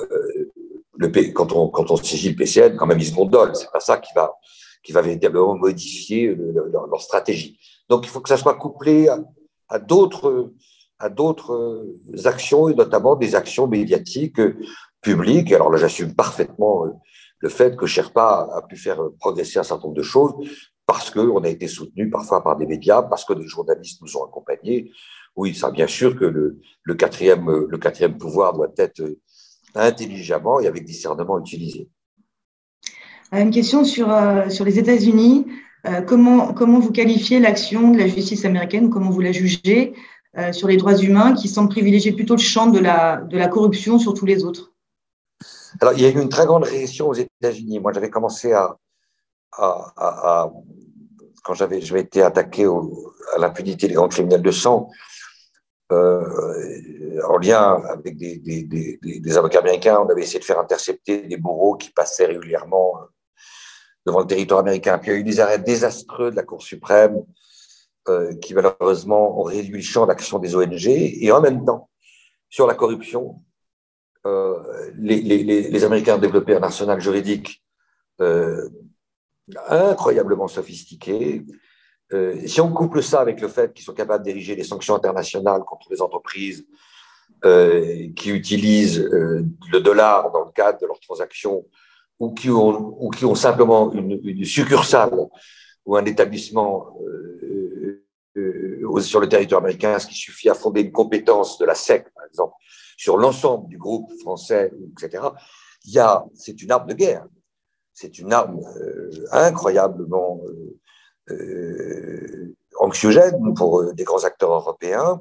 [0.00, 3.54] euh, quand, on, quand on saisit le PCN, quand même, ils se gondolent.
[3.54, 7.58] C'est pas ça qui va véritablement modifier leur, stratégie.
[7.88, 9.08] Donc il faut que ça soit couplé
[9.68, 10.52] à, d'autres
[10.98, 11.86] à d'autres
[12.24, 14.40] actions, et notamment des actions médiatiques
[15.02, 15.52] publiques.
[15.52, 16.86] Alors là, j'assume parfaitement
[17.38, 20.32] le fait que Sherpa a pu faire progresser un certain nombre de choses
[20.86, 24.24] parce qu'on a été soutenu parfois par des médias, parce que des journalistes nous ont
[24.24, 24.92] accompagnés.
[25.34, 29.02] Oui, ça, bien sûr que le, quatrième, le quatrième pouvoir doit être
[29.74, 31.90] intelligemment et avec discernement utilisé.
[33.34, 35.46] Euh, une question sur, euh, sur les États-Unis.
[35.86, 39.94] Euh, comment, comment vous qualifiez l'action de la justice américaine Comment vous la jugez
[40.52, 43.98] sur les droits humains qui semble privilégier plutôt le champ de la, de la corruption
[43.98, 44.74] sur tous les autres?
[45.80, 47.80] Alors, il y a eu une très grande réaction aux États-Unis.
[47.80, 48.76] Moi, j'avais commencé à,
[51.42, 54.90] quand j'avais été attaqué à l'impunité des grands criminels de sang,
[55.92, 58.64] euh, en lien avec des, des,
[59.00, 63.06] des, avocats américains, on avait essayé de faire intercepter des bourreaux qui passaient régulièrement euh,
[64.06, 64.98] devant le territoire américain.
[64.98, 67.22] Puis il y a eu des arrêts désastreux de la Cour suprême
[68.08, 70.86] euh, qui malheureusement ont réduit le champ d'action des ONG.
[70.86, 71.90] Et en même temps,
[72.48, 73.42] sur la corruption,
[74.26, 77.64] euh, les, Américains ont développé un arsenal juridique
[78.20, 78.68] euh,
[79.68, 81.44] incroyablement sophistiqué,
[82.46, 85.88] si on couple ça avec le fait qu'ils sont capables d'ériger des sanctions internationales contre
[85.90, 86.64] les entreprises
[87.42, 91.64] qui utilisent le dollar dans le cadre de leurs transactions
[92.18, 95.12] ou qui ont, ou qui ont simplement une, succursale
[95.84, 98.04] ou un établissement euh,
[98.36, 102.12] euh, sur le territoire américain, ce qui suffit à fonder une compétence de la SEC,
[102.14, 102.54] par exemple,
[102.96, 105.24] sur l'ensemble du groupe français, etc.
[105.84, 107.26] Il y a, c'est une arme de guerre.
[107.92, 108.60] C'est une arme
[109.32, 110.42] incroyablement
[111.30, 115.20] euh, anxiogène pour euh, des grands acteurs européens,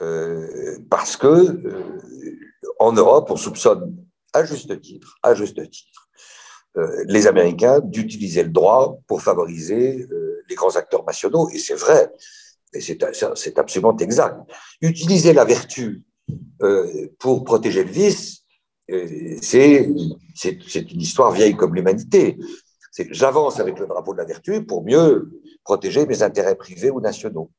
[0.00, 1.60] euh, parce que
[2.78, 3.96] en Europe, on soupçonne
[4.32, 6.07] à juste titre, à juste titre,
[7.06, 10.06] les Américains d'utiliser le droit pour favoriser
[10.48, 12.10] les grands acteurs nationaux, et c'est vrai,
[12.72, 14.38] et c'est absolument exact.
[14.80, 16.02] Utiliser la vertu
[17.18, 18.44] pour protéger le vice,
[19.42, 22.38] c'est une histoire vieille comme l'humanité
[23.10, 25.30] j'avance avec le drapeau de la vertu pour mieux
[25.62, 27.50] protéger mes intérêts privés ou nationaux.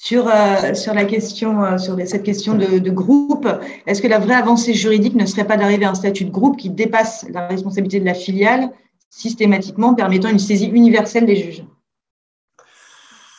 [0.00, 3.48] Sur, euh, sur la question, euh, sur cette question de, groupe,
[3.84, 6.56] est-ce que la vraie avancée juridique ne serait pas d'arriver à un statut de groupe
[6.56, 8.70] qui dépasse la responsabilité de la filiale
[9.10, 11.64] systématiquement, permettant une saisie universelle des juges?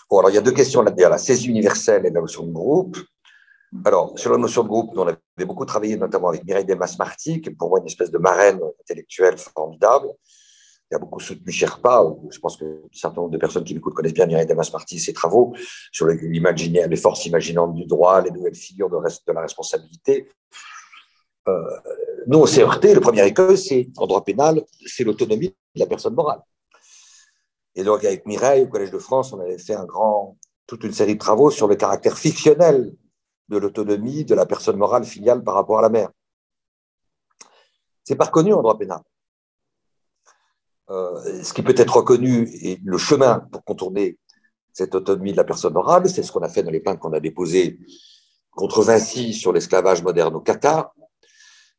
[0.10, 2.51] Bon, alors il y a deux questions là-dedans, la saisie universelle et la notion de
[2.51, 2.97] groupe.
[3.86, 7.39] Alors, sur la notion de groupe, nous, on avait beaucoup travaillé, notamment avec Mireille Desmas-Marty,
[7.39, 10.07] qui est pour moi une espèce de marraine intellectuelle formidable.
[10.92, 12.04] Il a beaucoup soutenu Sherpa.
[12.32, 15.14] Je pense que un certain nombre de personnes qui m'écoutent connaissent bien Mireille Desmas-Marty, ses
[15.14, 15.54] travaux
[15.92, 20.30] sur les forces imaginantes du droit, les nouvelles figures de la responsabilité.
[21.48, 21.64] Euh,
[22.28, 22.94] nous, on s'est heurté.
[22.94, 26.42] Le premier écueil, c'est, en droit pénal, c'est l'autonomie de la personne morale.
[27.76, 30.94] Et donc, avec Mireille, au Collège de France, on avait fait un grand, toute une
[30.94, 32.94] série de travaux sur le caractère fictionnel
[33.48, 36.10] de l'autonomie de la personne morale filiale par rapport à la mère.
[38.04, 39.02] C'est pas reconnu en droit pénal.
[40.90, 44.18] Euh, ce qui peut être reconnu et le chemin pour contourner
[44.74, 47.14] cette autonomie de la personne morale, c'est ce qu'on a fait dans les plaintes qu'on
[47.14, 47.80] a déposées
[48.52, 50.94] contre Vinci sur l'esclavage moderne au Qatar,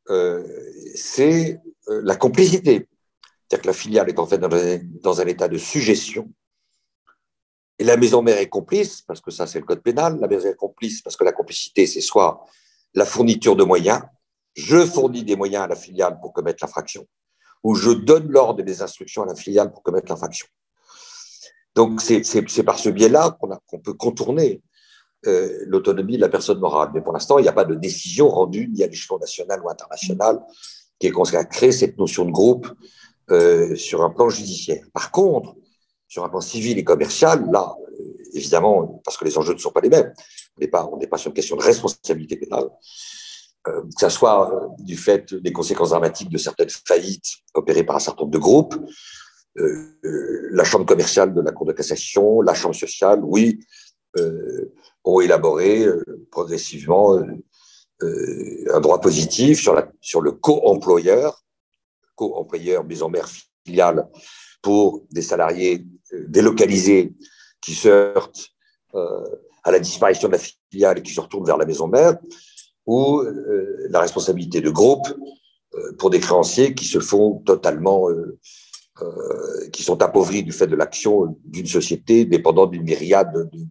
[0.08, 0.46] euh,
[0.94, 2.88] c'est euh, la complicité.
[3.48, 6.30] C'est-à-dire que la filiale est en fait dans un état de suggestion.
[7.78, 10.18] Et la maison mère est complice, parce que ça, c'est le code pénal.
[10.20, 12.44] La maison mère est complice parce que la complicité, c'est soit
[12.94, 14.02] la fourniture de moyens,
[14.54, 17.06] je fournis des moyens à la filiale pour commettre l'infraction,
[17.62, 20.46] ou je donne l'ordre des instructions à la filiale pour commettre l'infraction.
[21.74, 24.62] Donc, c'est par ce biais-là qu'on peut contourner
[25.26, 26.90] euh, l'autonomie de la personne morale.
[26.94, 29.70] Mais pour l'instant, il n'y a pas de décision rendue, ni à l'échelon national ou
[29.70, 30.40] international,
[30.98, 32.68] qui est consacrée cette notion de groupe
[33.30, 34.84] euh, sur un plan judiciaire.
[34.92, 35.54] Par contre,
[36.08, 37.74] sur un plan civil et commercial, là,
[38.32, 40.12] évidemment, parce que les enjeux ne sont pas les mêmes,
[40.56, 42.68] on n'est pas, pas sur une question de responsabilité pénale,
[43.68, 47.96] euh, que ce soit euh, du fait des conséquences dramatiques de certaines faillites opérées par
[47.96, 48.74] un certain nombre de groupes,
[49.58, 53.60] euh, la Chambre commerciale de la Cour de cassation, la Chambre sociale, oui,
[55.04, 55.86] ont élaboré
[56.32, 57.22] progressivement
[58.00, 61.44] un droit positif sur, le co-employeur,
[62.16, 63.28] co-employeur maison mère
[63.64, 64.08] filiale
[64.62, 65.86] pour des salariés
[66.26, 67.14] délocalisés
[67.60, 68.48] qui se heurtent
[68.92, 72.16] à la disparition de la filiale et qui se retournent vers la maison mère,
[72.90, 75.06] ou euh, la responsabilité de groupe
[75.74, 78.08] euh, pour des créanciers qui se font totalement,
[79.72, 83.68] qui sont appauvris du fait de l'action d'une société dépendant d'une myriade de,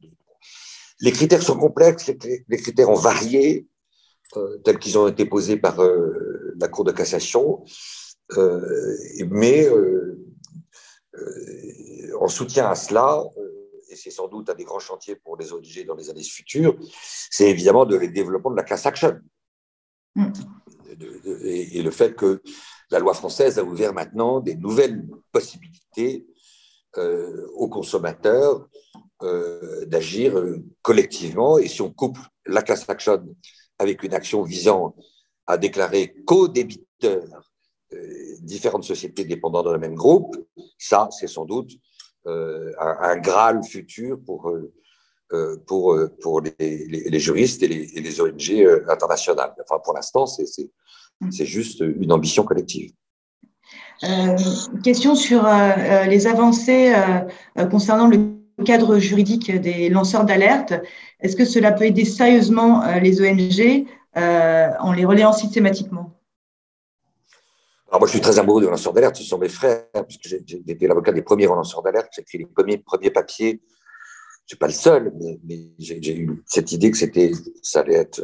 [1.02, 2.10] Les critères sont complexes,
[2.52, 3.68] les critères ont varié,
[4.64, 5.76] tels qu'ils ont été posés par
[6.62, 7.64] la Cour de cassation,
[9.42, 9.68] mais
[12.20, 13.24] en soutien à cela,
[14.00, 16.76] c'est sans doute un des grands chantiers pour les ONG dans les années futures,
[17.30, 19.20] c'est évidemment de, le développement de la class action.
[20.16, 20.32] Mm.
[21.44, 22.42] et, le fait que
[22.90, 26.26] la loi française a ouvert maintenant des nouvelles possibilités
[26.98, 28.68] euh, aux consommateurs
[29.22, 31.60] euh, d'agir euh, collectivement.
[31.60, 33.24] Et si on couple la class action
[33.78, 34.96] avec une action visant
[35.46, 37.44] à déclarer co-débiteurs
[38.42, 40.36] différentes sociétés dépendant d'un même groupe,
[40.78, 41.72] ça, c'est sans doute
[42.26, 44.52] un, un, Graal futur pour,
[45.66, 49.54] pour, pour les, les, juristes et les, et les ONG internationales.
[49.64, 50.46] Enfin, pour l'instant, c'est
[51.22, 51.32] Mm.
[51.32, 52.92] C'est juste une ambition collective.
[54.04, 54.38] Euh,
[54.84, 56.94] question sur euh, euh, les avancées
[57.70, 60.74] concernant le cadre juridique des lanceurs d'alerte.
[61.20, 66.19] Est-ce que cela peut aider sérieusement les ONG en les relayant systématiquement?
[67.90, 69.16] Alors moi, je suis très amoureux des lanceurs d'alerte.
[69.16, 72.10] Ce sont mes frères, puisque j'ai été l'avocat des premiers lanceurs d'alerte.
[72.16, 73.62] J'ai écrit les premiers, premiers papiers.
[74.46, 75.12] Je suis pas le seul,
[75.44, 76.98] mais, j'ai eu cette idée que
[77.64, 78.22] ça allait être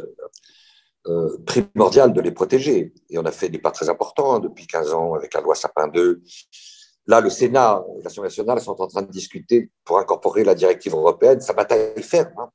[1.08, 2.94] euh, primordial de les protéger.
[3.10, 5.56] Et on a fait des pas très importants hein, depuis 15 ans avec la loi
[5.56, 6.22] Sapin 2.
[7.08, 10.94] Là, le Sénat et l'Assemblée nationale sont en train de discuter pour incorporer la directive
[10.94, 11.40] européenne.
[11.40, 12.32] Ça bataille ferme.
[12.38, 12.50] Hein?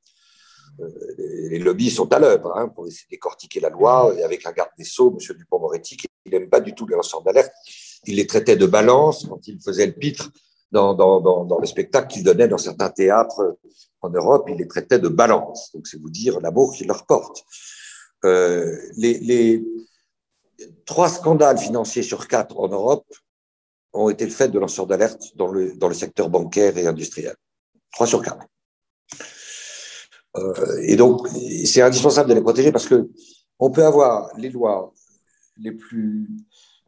[0.82, 4.14] Euh, les lobbies sont à l'œuvre hein, pour essayer de décortiquer la loi.
[4.18, 5.38] Et avec la garde des Sceaux, M.
[5.38, 7.52] Dupont-Moretti, qui n'aime pas du tout les lanceurs d'alerte,
[8.06, 10.32] il les traitait de balance quand il faisait le pitre
[10.72, 13.58] dans, dans, dans, dans le spectacle qu'il donnait dans certains théâtres
[14.02, 14.46] en Europe.
[14.50, 15.72] Il les traitait de balance.
[15.74, 17.44] Donc, c'est vous dire l'amour qu'il leur porte.
[18.24, 19.64] Euh, les,
[20.86, 23.08] trois scandales financiers sur quatre en Europe
[23.94, 27.36] ont été le fait de lanceurs d'alerte dans le, dans le secteur bancaire et industriel.
[27.92, 28.46] Trois sur quatre.
[30.38, 30.54] Euh,
[30.84, 31.28] et donc,
[31.66, 33.10] c'est indispensable de les protéger parce que
[33.60, 34.94] on peut avoir les lois
[35.58, 36.28] les plus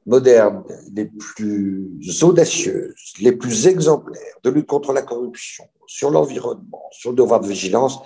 [0.06, 0.64] modernes,
[0.94, 7.16] les plus audacieuses, les plus exemplaires de lutte contre la corruption, sur l'environnement, sur le
[7.16, 8.00] devoir de vigilance.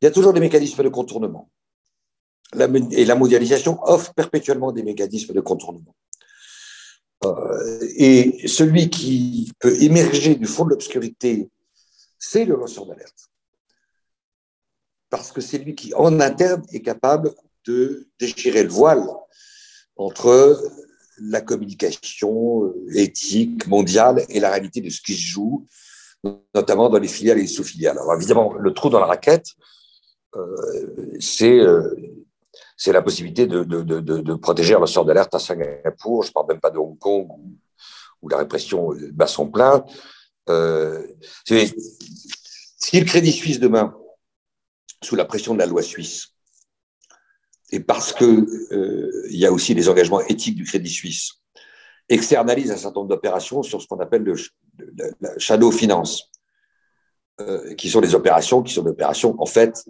[0.00, 1.50] Il y a toujours des mécanismes de contournement
[2.92, 5.94] et la mondialisation offre perpétuellement des mécanismes de contournement.
[7.24, 11.48] Euh, et celui qui peut émerger du fond de l'obscurité,
[12.18, 13.30] c'est le lanceur d'alerte.
[15.14, 17.32] Parce que c'est lui qui, en interne, est capable
[17.68, 19.06] de déchirer le voile
[19.94, 20.60] entre
[21.20, 25.68] la communication euh, éthique mondiale et la réalité de ce qui se joue,
[26.52, 27.96] notamment dans les filiales et les sous-filiales.
[27.96, 29.50] Alors évidemment, le trou dans la raquette,
[30.34, 31.60] euh, c'est
[32.76, 36.24] c'est la possibilité de, protéger un lanceur d'alerte à Singapour.
[36.24, 37.28] Je ne parle même pas de Hong Kong
[38.20, 39.84] où, la répression bat son plein.
[40.48, 41.06] Euh,
[41.46, 43.96] si le Crédit Suisse demain,
[45.04, 46.34] sous la pression de la loi suisse,
[47.70, 48.24] et parce que
[48.72, 51.32] euh, y a aussi les engagements éthiques du Crédit Suisse,
[52.08, 54.34] externalise un certain nombre d'opérations sur ce qu'on appelle le,
[55.20, 56.30] la shadow finance,
[57.40, 59.84] euh, qui sont des opérations qui sont des opérations en fait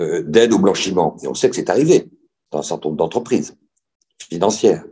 [0.00, 1.16] euh, d'aide au blanchiment.
[1.22, 2.08] Et on sait que c'est arrivé
[2.50, 3.56] dans un certain nombre d'entreprises
[4.18, 4.84] financières.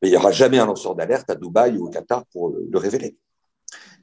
[0.00, 2.78] Mais il n'y aura jamais un lanceur d'alerte à Dubaï ou au Qatar pour le
[2.78, 3.18] révéler.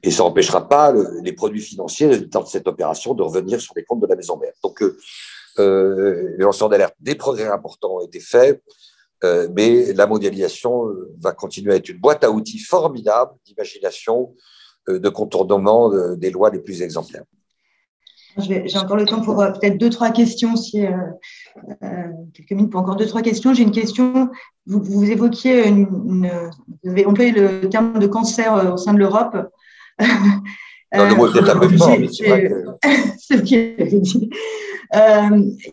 [0.02, 3.84] Et ça n'empêchera pas les produits financiers résultant de cette opération de revenir sur les
[3.84, 4.52] comptes de la maison mère.
[4.62, 4.96] Donc, euh,
[5.58, 8.62] euh les lanceurs d'alerte, des progrès importants ont été faits,
[9.24, 10.86] euh, mais la mondialisation
[11.18, 14.34] va continuer à être une boîte à outils formidable d'imagination,
[14.86, 17.24] de contournement des lois les plus exemplaires.
[18.38, 20.90] J'ai encore le temps pour euh, peut-être deux, trois questions, si euh,
[21.82, 21.86] euh,
[22.34, 23.54] quelques minutes pour encore deux, trois questions.
[23.54, 24.28] J'ai une question.
[24.66, 26.28] Vous, évoquiez, une,
[26.84, 29.36] vous avez le terme de cancer au sein de l'Europe.
[30.00, 32.48] Non, le mot peut-être un peu fort, mais c'est vrai
[33.18, 34.30] ce qu'il avait dit.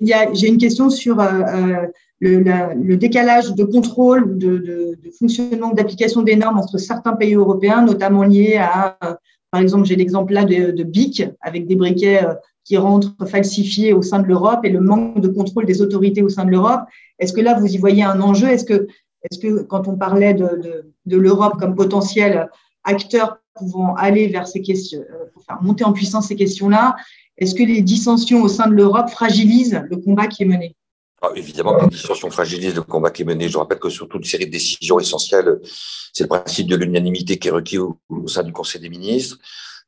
[0.01, 6.36] J'ai une question sur le, le, décalage de contrôle, de, de, de fonctionnement, d'application des
[6.36, 8.97] normes entre certains pays européens, notamment liés à,
[9.51, 12.26] par exemple, j'ai l'exemple là de, de BIC, avec des briquets
[12.63, 16.30] qui rentrent falsifiés au sein de l'Europe et le manque de contrôle des autorités au
[16.30, 16.82] sein de l'Europe.
[17.19, 18.47] Est-ce que là, vous y voyez un enjeu?
[18.47, 18.88] Est-ce que,
[19.30, 22.49] est que quand on parlait de, de, de l'Europe comme potentiel
[22.84, 26.95] acteur pouvant aller vers ces questions, euh, pour faire monter en puissance ces questions-là,
[27.38, 30.75] est-ce que les dissensions au sein de l'Europe fragilisent le combat qui est mené?
[31.21, 33.47] Ah, Évidemment les dissensions fragilisent le combat qui est mené.
[33.47, 35.59] Je rappelle que sur toute série de décisions essentielles,
[36.11, 39.38] c'est le principe de l'unanimité qui est requis au, sein du Conseil des ministres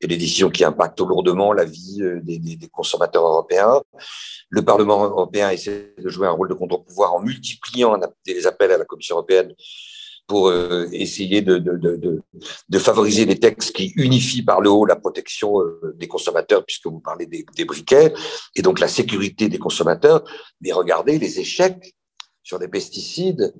[0.01, 3.81] et des décisions qui impactent lourdement la vie euh, des, consommateurs européens.
[4.49, 8.77] Le Parlement européen essaie de jouer un rôle de contre-pouvoir en multipliant des appels à
[8.77, 9.53] la Commission européenne
[10.28, 12.21] pour euh, essayer de,
[12.80, 16.99] favoriser des textes qui unifient par le haut la protection euh, des consommateurs, puisque vous
[16.99, 18.13] parlez des, briquets,
[18.55, 20.23] et donc la sécurité des consommateurs.
[20.61, 21.95] Mais regardez les échecs
[22.43, 23.53] sur les pesticides,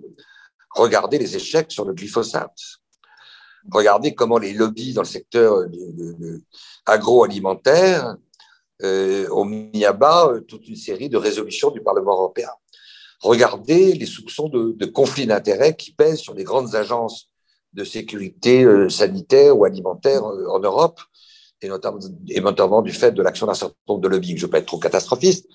[0.72, 2.60] regardez les échecs sur le glyphosate.
[3.72, 5.66] Regardez comment les lobbies dans le secteur
[6.86, 8.16] agroalimentaire
[8.84, 12.50] euh, ont mis à bas toute une série de résolutions du Parlement européen.
[13.26, 17.32] Regardez les soupçons de, conflits d'intérêts qui pèsent sur les grandes agences
[17.74, 21.02] de sécurité euh, sanitaire ou alimentaire en Europe,
[21.60, 21.68] et
[22.40, 24.38] notamment, du fait de l'action d'un certain nombre de lobbying.
[24.38, 25.48] Je ne veux pas être trop catastrophiste,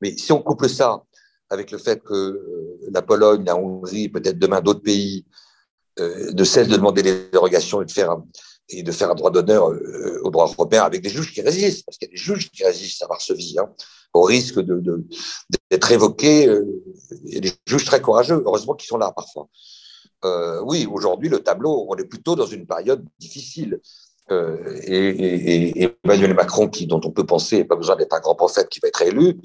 [0.00, 1.04] mais si on couple ça
[1.50, 2.40] avec le fait que
[2.90, 5.26] la Pologne, la Hongrie, peut-être demain d'autres pays
[6.00, 8.16] euh, ne cessent de demander des dérogations et de faire
[8.70, 11.84] et de faire un droit d'honneur euh, au droit européen avec des juges qui résistent,
[11.86, 13.70] parce qu'il y a des juges qui résistent à Varsovie, hein,
[14.12, 15.04] au risque de, de,
[15.70, 16.48] d'être évoqués.
[16.48, 16.64] Euh,
[17.24, 19.48] il y a des juges très courageux, heureusement qu'ils sont là parfois.
[20.24, 23.80] Euh, oui, aujourd'hui, le tableau, on est plutôt dans une période difficile.
[24.30, 28.20] Euh, et, et, et, Emmanuel Macron, qui, dont on peut penser, pas besoin d'être un
[28.20, 29.38] grand prophète qui va être élu,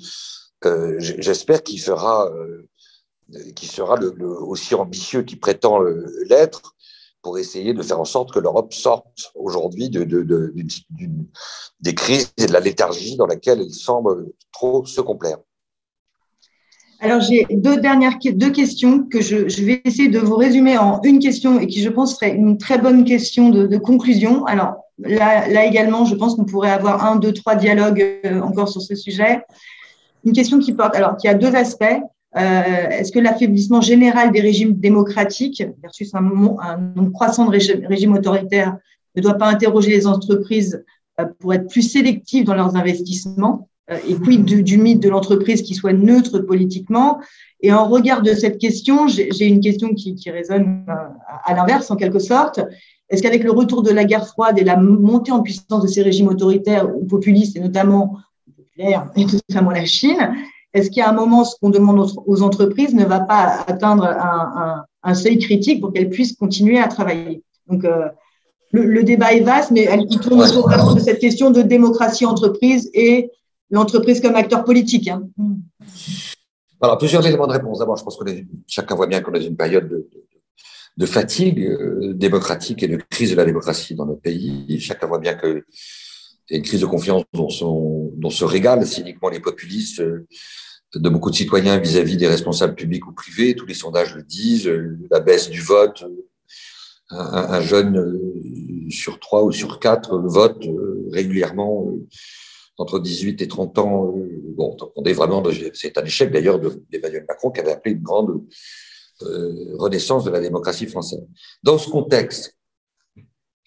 [0.65, 2.67] euh, j'espère qu'il fera, euh,
[3.55, 5.79] qu'il sera le, le, aussi ambitieux qu'il prétend
[6.27, 6.72] l'être
[7.23, 10.53] pour essayer de faire en sorte que l'Europe sorte aujourd'hui de, de, de,
[11.79, 15.37] des crises et de la léthargie dans laquelle elle semble trop se complaire.
[16.99, 21.19] Alors, j'ai deux dernières deux questions que je, vais essayer de vous résumer en une
[21.19, 24.45] question et qui, je pense, serait une très bonne question de, de conclusion.
[24.45, 28.69] Alors, là, là également, je pense qu'on pourrait avoir un, deux, trois dialogues euh, encore
[28.69, 29.41] sur ce sujet.
[30.25, 31.99] Une question qui porte, alors, qui a deux aspects.
[32.35, 38.77] Euh, Est-ce que l'affaiblissement général des régimes démocratiques versus un, nombre croissant de régimes autoritaires
[39.15, 40.83] ne doit pas interroger les entreprises
[41.19, 45.09] euh, pour être plus sélectives dans leurs investissements euh, Et quid du, du mythe de
[45.09, 47.19] l'entreprise qui soit neutre politiquement?
[47.61, 50.93] Et en regard de cette question, j'ai une question qui, qui résonne euh,
[51.45, 52.59] à l'inverse en quelque sorte.
[53.09, 56.01] Est-ce qu'avec le retour de la guerre froide et la montée en puissance de ces
[56.01, 58.17] régimes autoritaires ou populistes, et notamment
[58.75, 60.33] et notamment la Chine,
[60.73, 64.05] est-ce qu'il y a un moment, ce qu'on demande aux entreprises ne va pas atteindre
[65.03, 67.43] un, seuil critique pour qu'elles puissent continuer à travailler?
[67.67, 68.07] Donc, euh,
[68.71, 73.29] le, débat est vaste, mais il tourne autour de cette question de démocratie entreprise et
[73.69, 75.07] l'entreprise comme acteur politique.
[75.07, 75.27] Hein.
[76.81, 77.79] Alors, plusieurs éléments de réponse.
[77.79, 78.23] D'abord, je pense que
[78.67, 80.09] chacun voit bien qu'on est dans une période de,
[80.97, 84.79] de fatigue euh, démocratique et de crise de la démocratie dans notre pays.
[84.79, 85.65] Chacun voit bien que
[86.51, 90.27] a une crise de confiance dont, sont, dont se régalent cyniquement les populistes euh,
[90.95, 93.55] de beaucoup de citoyens vis-à-vis des responsables publics ou privés.
[93.55, 94.69] Tous les sondages le disent,
[95.09, 96.05] la baisse du vote.
[97.09, 98.19] Un, jeune
[98.89, 100.63] sur trois ou sur quatre vote
[101.11, 101.87] régulièrement
[102.77, 104.15] entre 18 et 30 ans.
[104.55, 108.43] Bon, on est vraiment, c'est un échec d'ailleurs d'Emmanuel Macron qui avait appelé une grande
[109.21, 111.25] euh, renaissance de la démocratie française.
[111.61, 112.57] Dans ce contexte,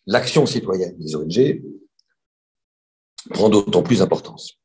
[0.07, 1.63] l'action citoyenne des ONG
[3.29, 4.59] prend d'autant plus d'importance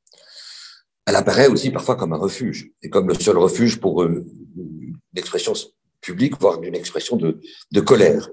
[1.06, 4.96] elle apparaît aussi parfois comme un refuge, et comme le seul refuge pour euh, une
[5.16, 5.54] expression
[6.00, 8.30] publique, voire une expression de, colère,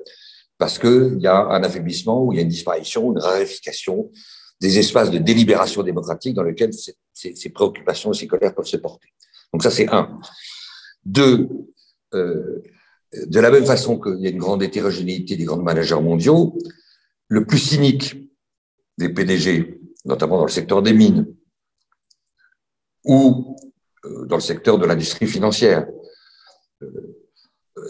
[0.59, 4.11] parce qu'il y a un affaiblissement, ou il y a une disparition, une raréfication
[4.61, 9.09] des espaces de délibération démocratique dans lesquels ces préoccupations et ces colères peuvent se porter.
[9.53, 10.18] Donc ça, c'est un.
[11.05, 11.49] Deux,
[12.14, 12.62] euh,
[13.26, 16.59] de la même façon qu'il y a une grande hétérogénéité des grands managers mondiaux,
[17.29, 18.16] le plus cynique
[18.99, 21.27] des PDG, notamment dans le secteur des mines,
[23.05, 23.57] ou
[24.05, 25.87] euh, dans le secteur de l'industrie financière.
[26.83, 26.91] Euh,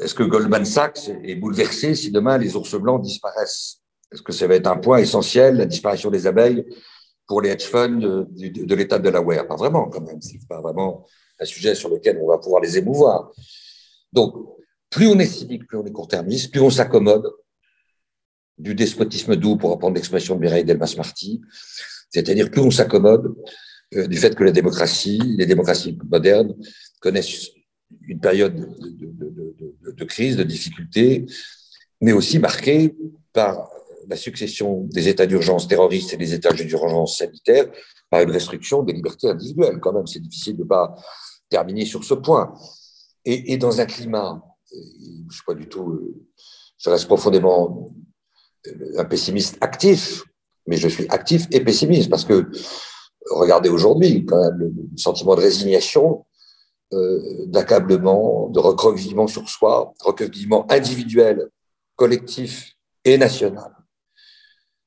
[0.03, 3.81] est-ce que Goldman Sachs est bouleversé si demain les ours blancs disparaissent?
[4.13, 6.65] Est-ce que ça va être un point essentiel, la disparition des abeilles,
[7.27, 9.47] pour les hedge funds de, de, de l'État de Delaware?
[9.47, 10.21] Pas vraiment, quand même.
[10.21, 11.07] C'est pas vraiment
[11.41, 13.31] un sujet sur lequel on va pouvoir les émouvoir.
[14.13, 14.35] Donc,
[14.91, 17.31] plus on est cynique, plus on est court-termiste, plus on s'accommode
[18.57, 21.41] du despotisme doux, pour reprendre l'expression de Mireille Delmas-Marty,
[22.11, 23.35] c'est-à-dire plus on s'accommode
[23.95, 26.55] euh, du fait que la démocratie, les démocraties modernes
[27.01, 27.51] connaissent
[28.07, 31.27] une période de, crise, de difficulté,
[32.01, 32.95] mais aussi marquée
[33.33, 33.71] par
[34.09, 37.67] la succession des états d'urgence terroristes et des états d'urgence sanitaire,
[38.11, 39.79] par une restriction des libertés individuelles.
[39.81, 40.95] Quand même, c'est difficile de ne pas
[41.49, 42.55] terminer sur ce point.
[43.25, 46.27] Et, dans un climat, je suis pas du tout, euh,
[46.79, 47.91] je reste profondément
[48.67, 50.25] euh, un pessimiste actif,
[50.69, 52.51] mais je suis actif et pessimiste parce que
[53.31, 56.27] regardez aujourd'hui, quand même, le sentiment de résignation,
[56.93, 61.49] euh, d'accablement, de recroquevillement sur soi, recroquevillement individuel,
[61.97, 63.73] collectif et national.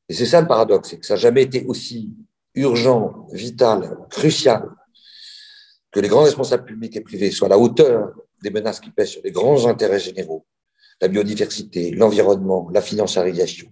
[0.08, 2.14] Et c'est ça le paradoxe, c'est que ça n'a jamais été aussi
[2.56, 4.70] urgent, vital, crucial
[5.92, 9.10] que les grands responsables publics et privés soient à la hauteur des menaces qui pèsent
[9.10, 10.46] sur les grands intérêts généraux,
[11.02, 13.68] la biodiversité, l'environnement, la financiarisation.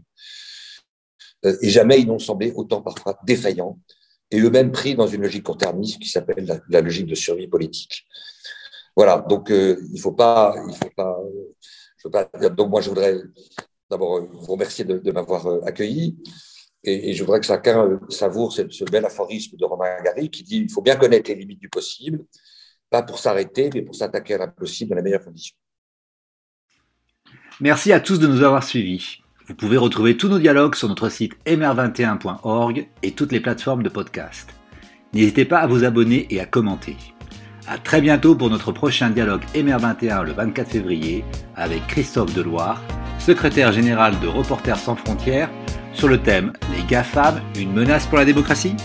[1.45, 3.79] Euh, et jamais ils n'ont semblé autant parfois défaillants
[4.31, 8.05] et eux-mêmes pris dans une logique court-termiste qui s'appelle la, logique de survie politique.
[8.95, 11.17] Voilà, donc euh, il faut pas, il faut pas,
[11.97, 12.47] je.
[12.49, 13.17] Donc moi je voudrais
[13.89, 16.17] d'abord vous remercier de, m'avoir accueilli.
[16.83, 20.57] Et, je voudrais que chacun savoure ce, ce, bel aphorisme de Romain Gary qui dit
[20.57, 22.23] il faut bien connaître les limites du possible,
[22.89, 25.55] pas pour s'arrêter, mais pour s'attaquer à l'impossible dans les meilleures conditions.
[27.59, 29.19] Merci à tous de nous avoir suivis.
[29.49, 33.89] Vous pouvez retrouver tous nos dialogues sur notre site mr21.org et toutes les plateformes de
[33.89, 34.53] podcast.
[35.11, 36.95] N'hésitez pas à vous abonner et à commenter.
[37.67, 41.25] À très bientôt pour notre prochain dialogue MR21 le 24 février
[41.55, 42.79] avec Christophe Deloire,
[43.17, 45.49] secrétaire général de Reporters sans frontières,
[45.93, 48.75] sur le thème Les GAFAM, une menace pour la démocratie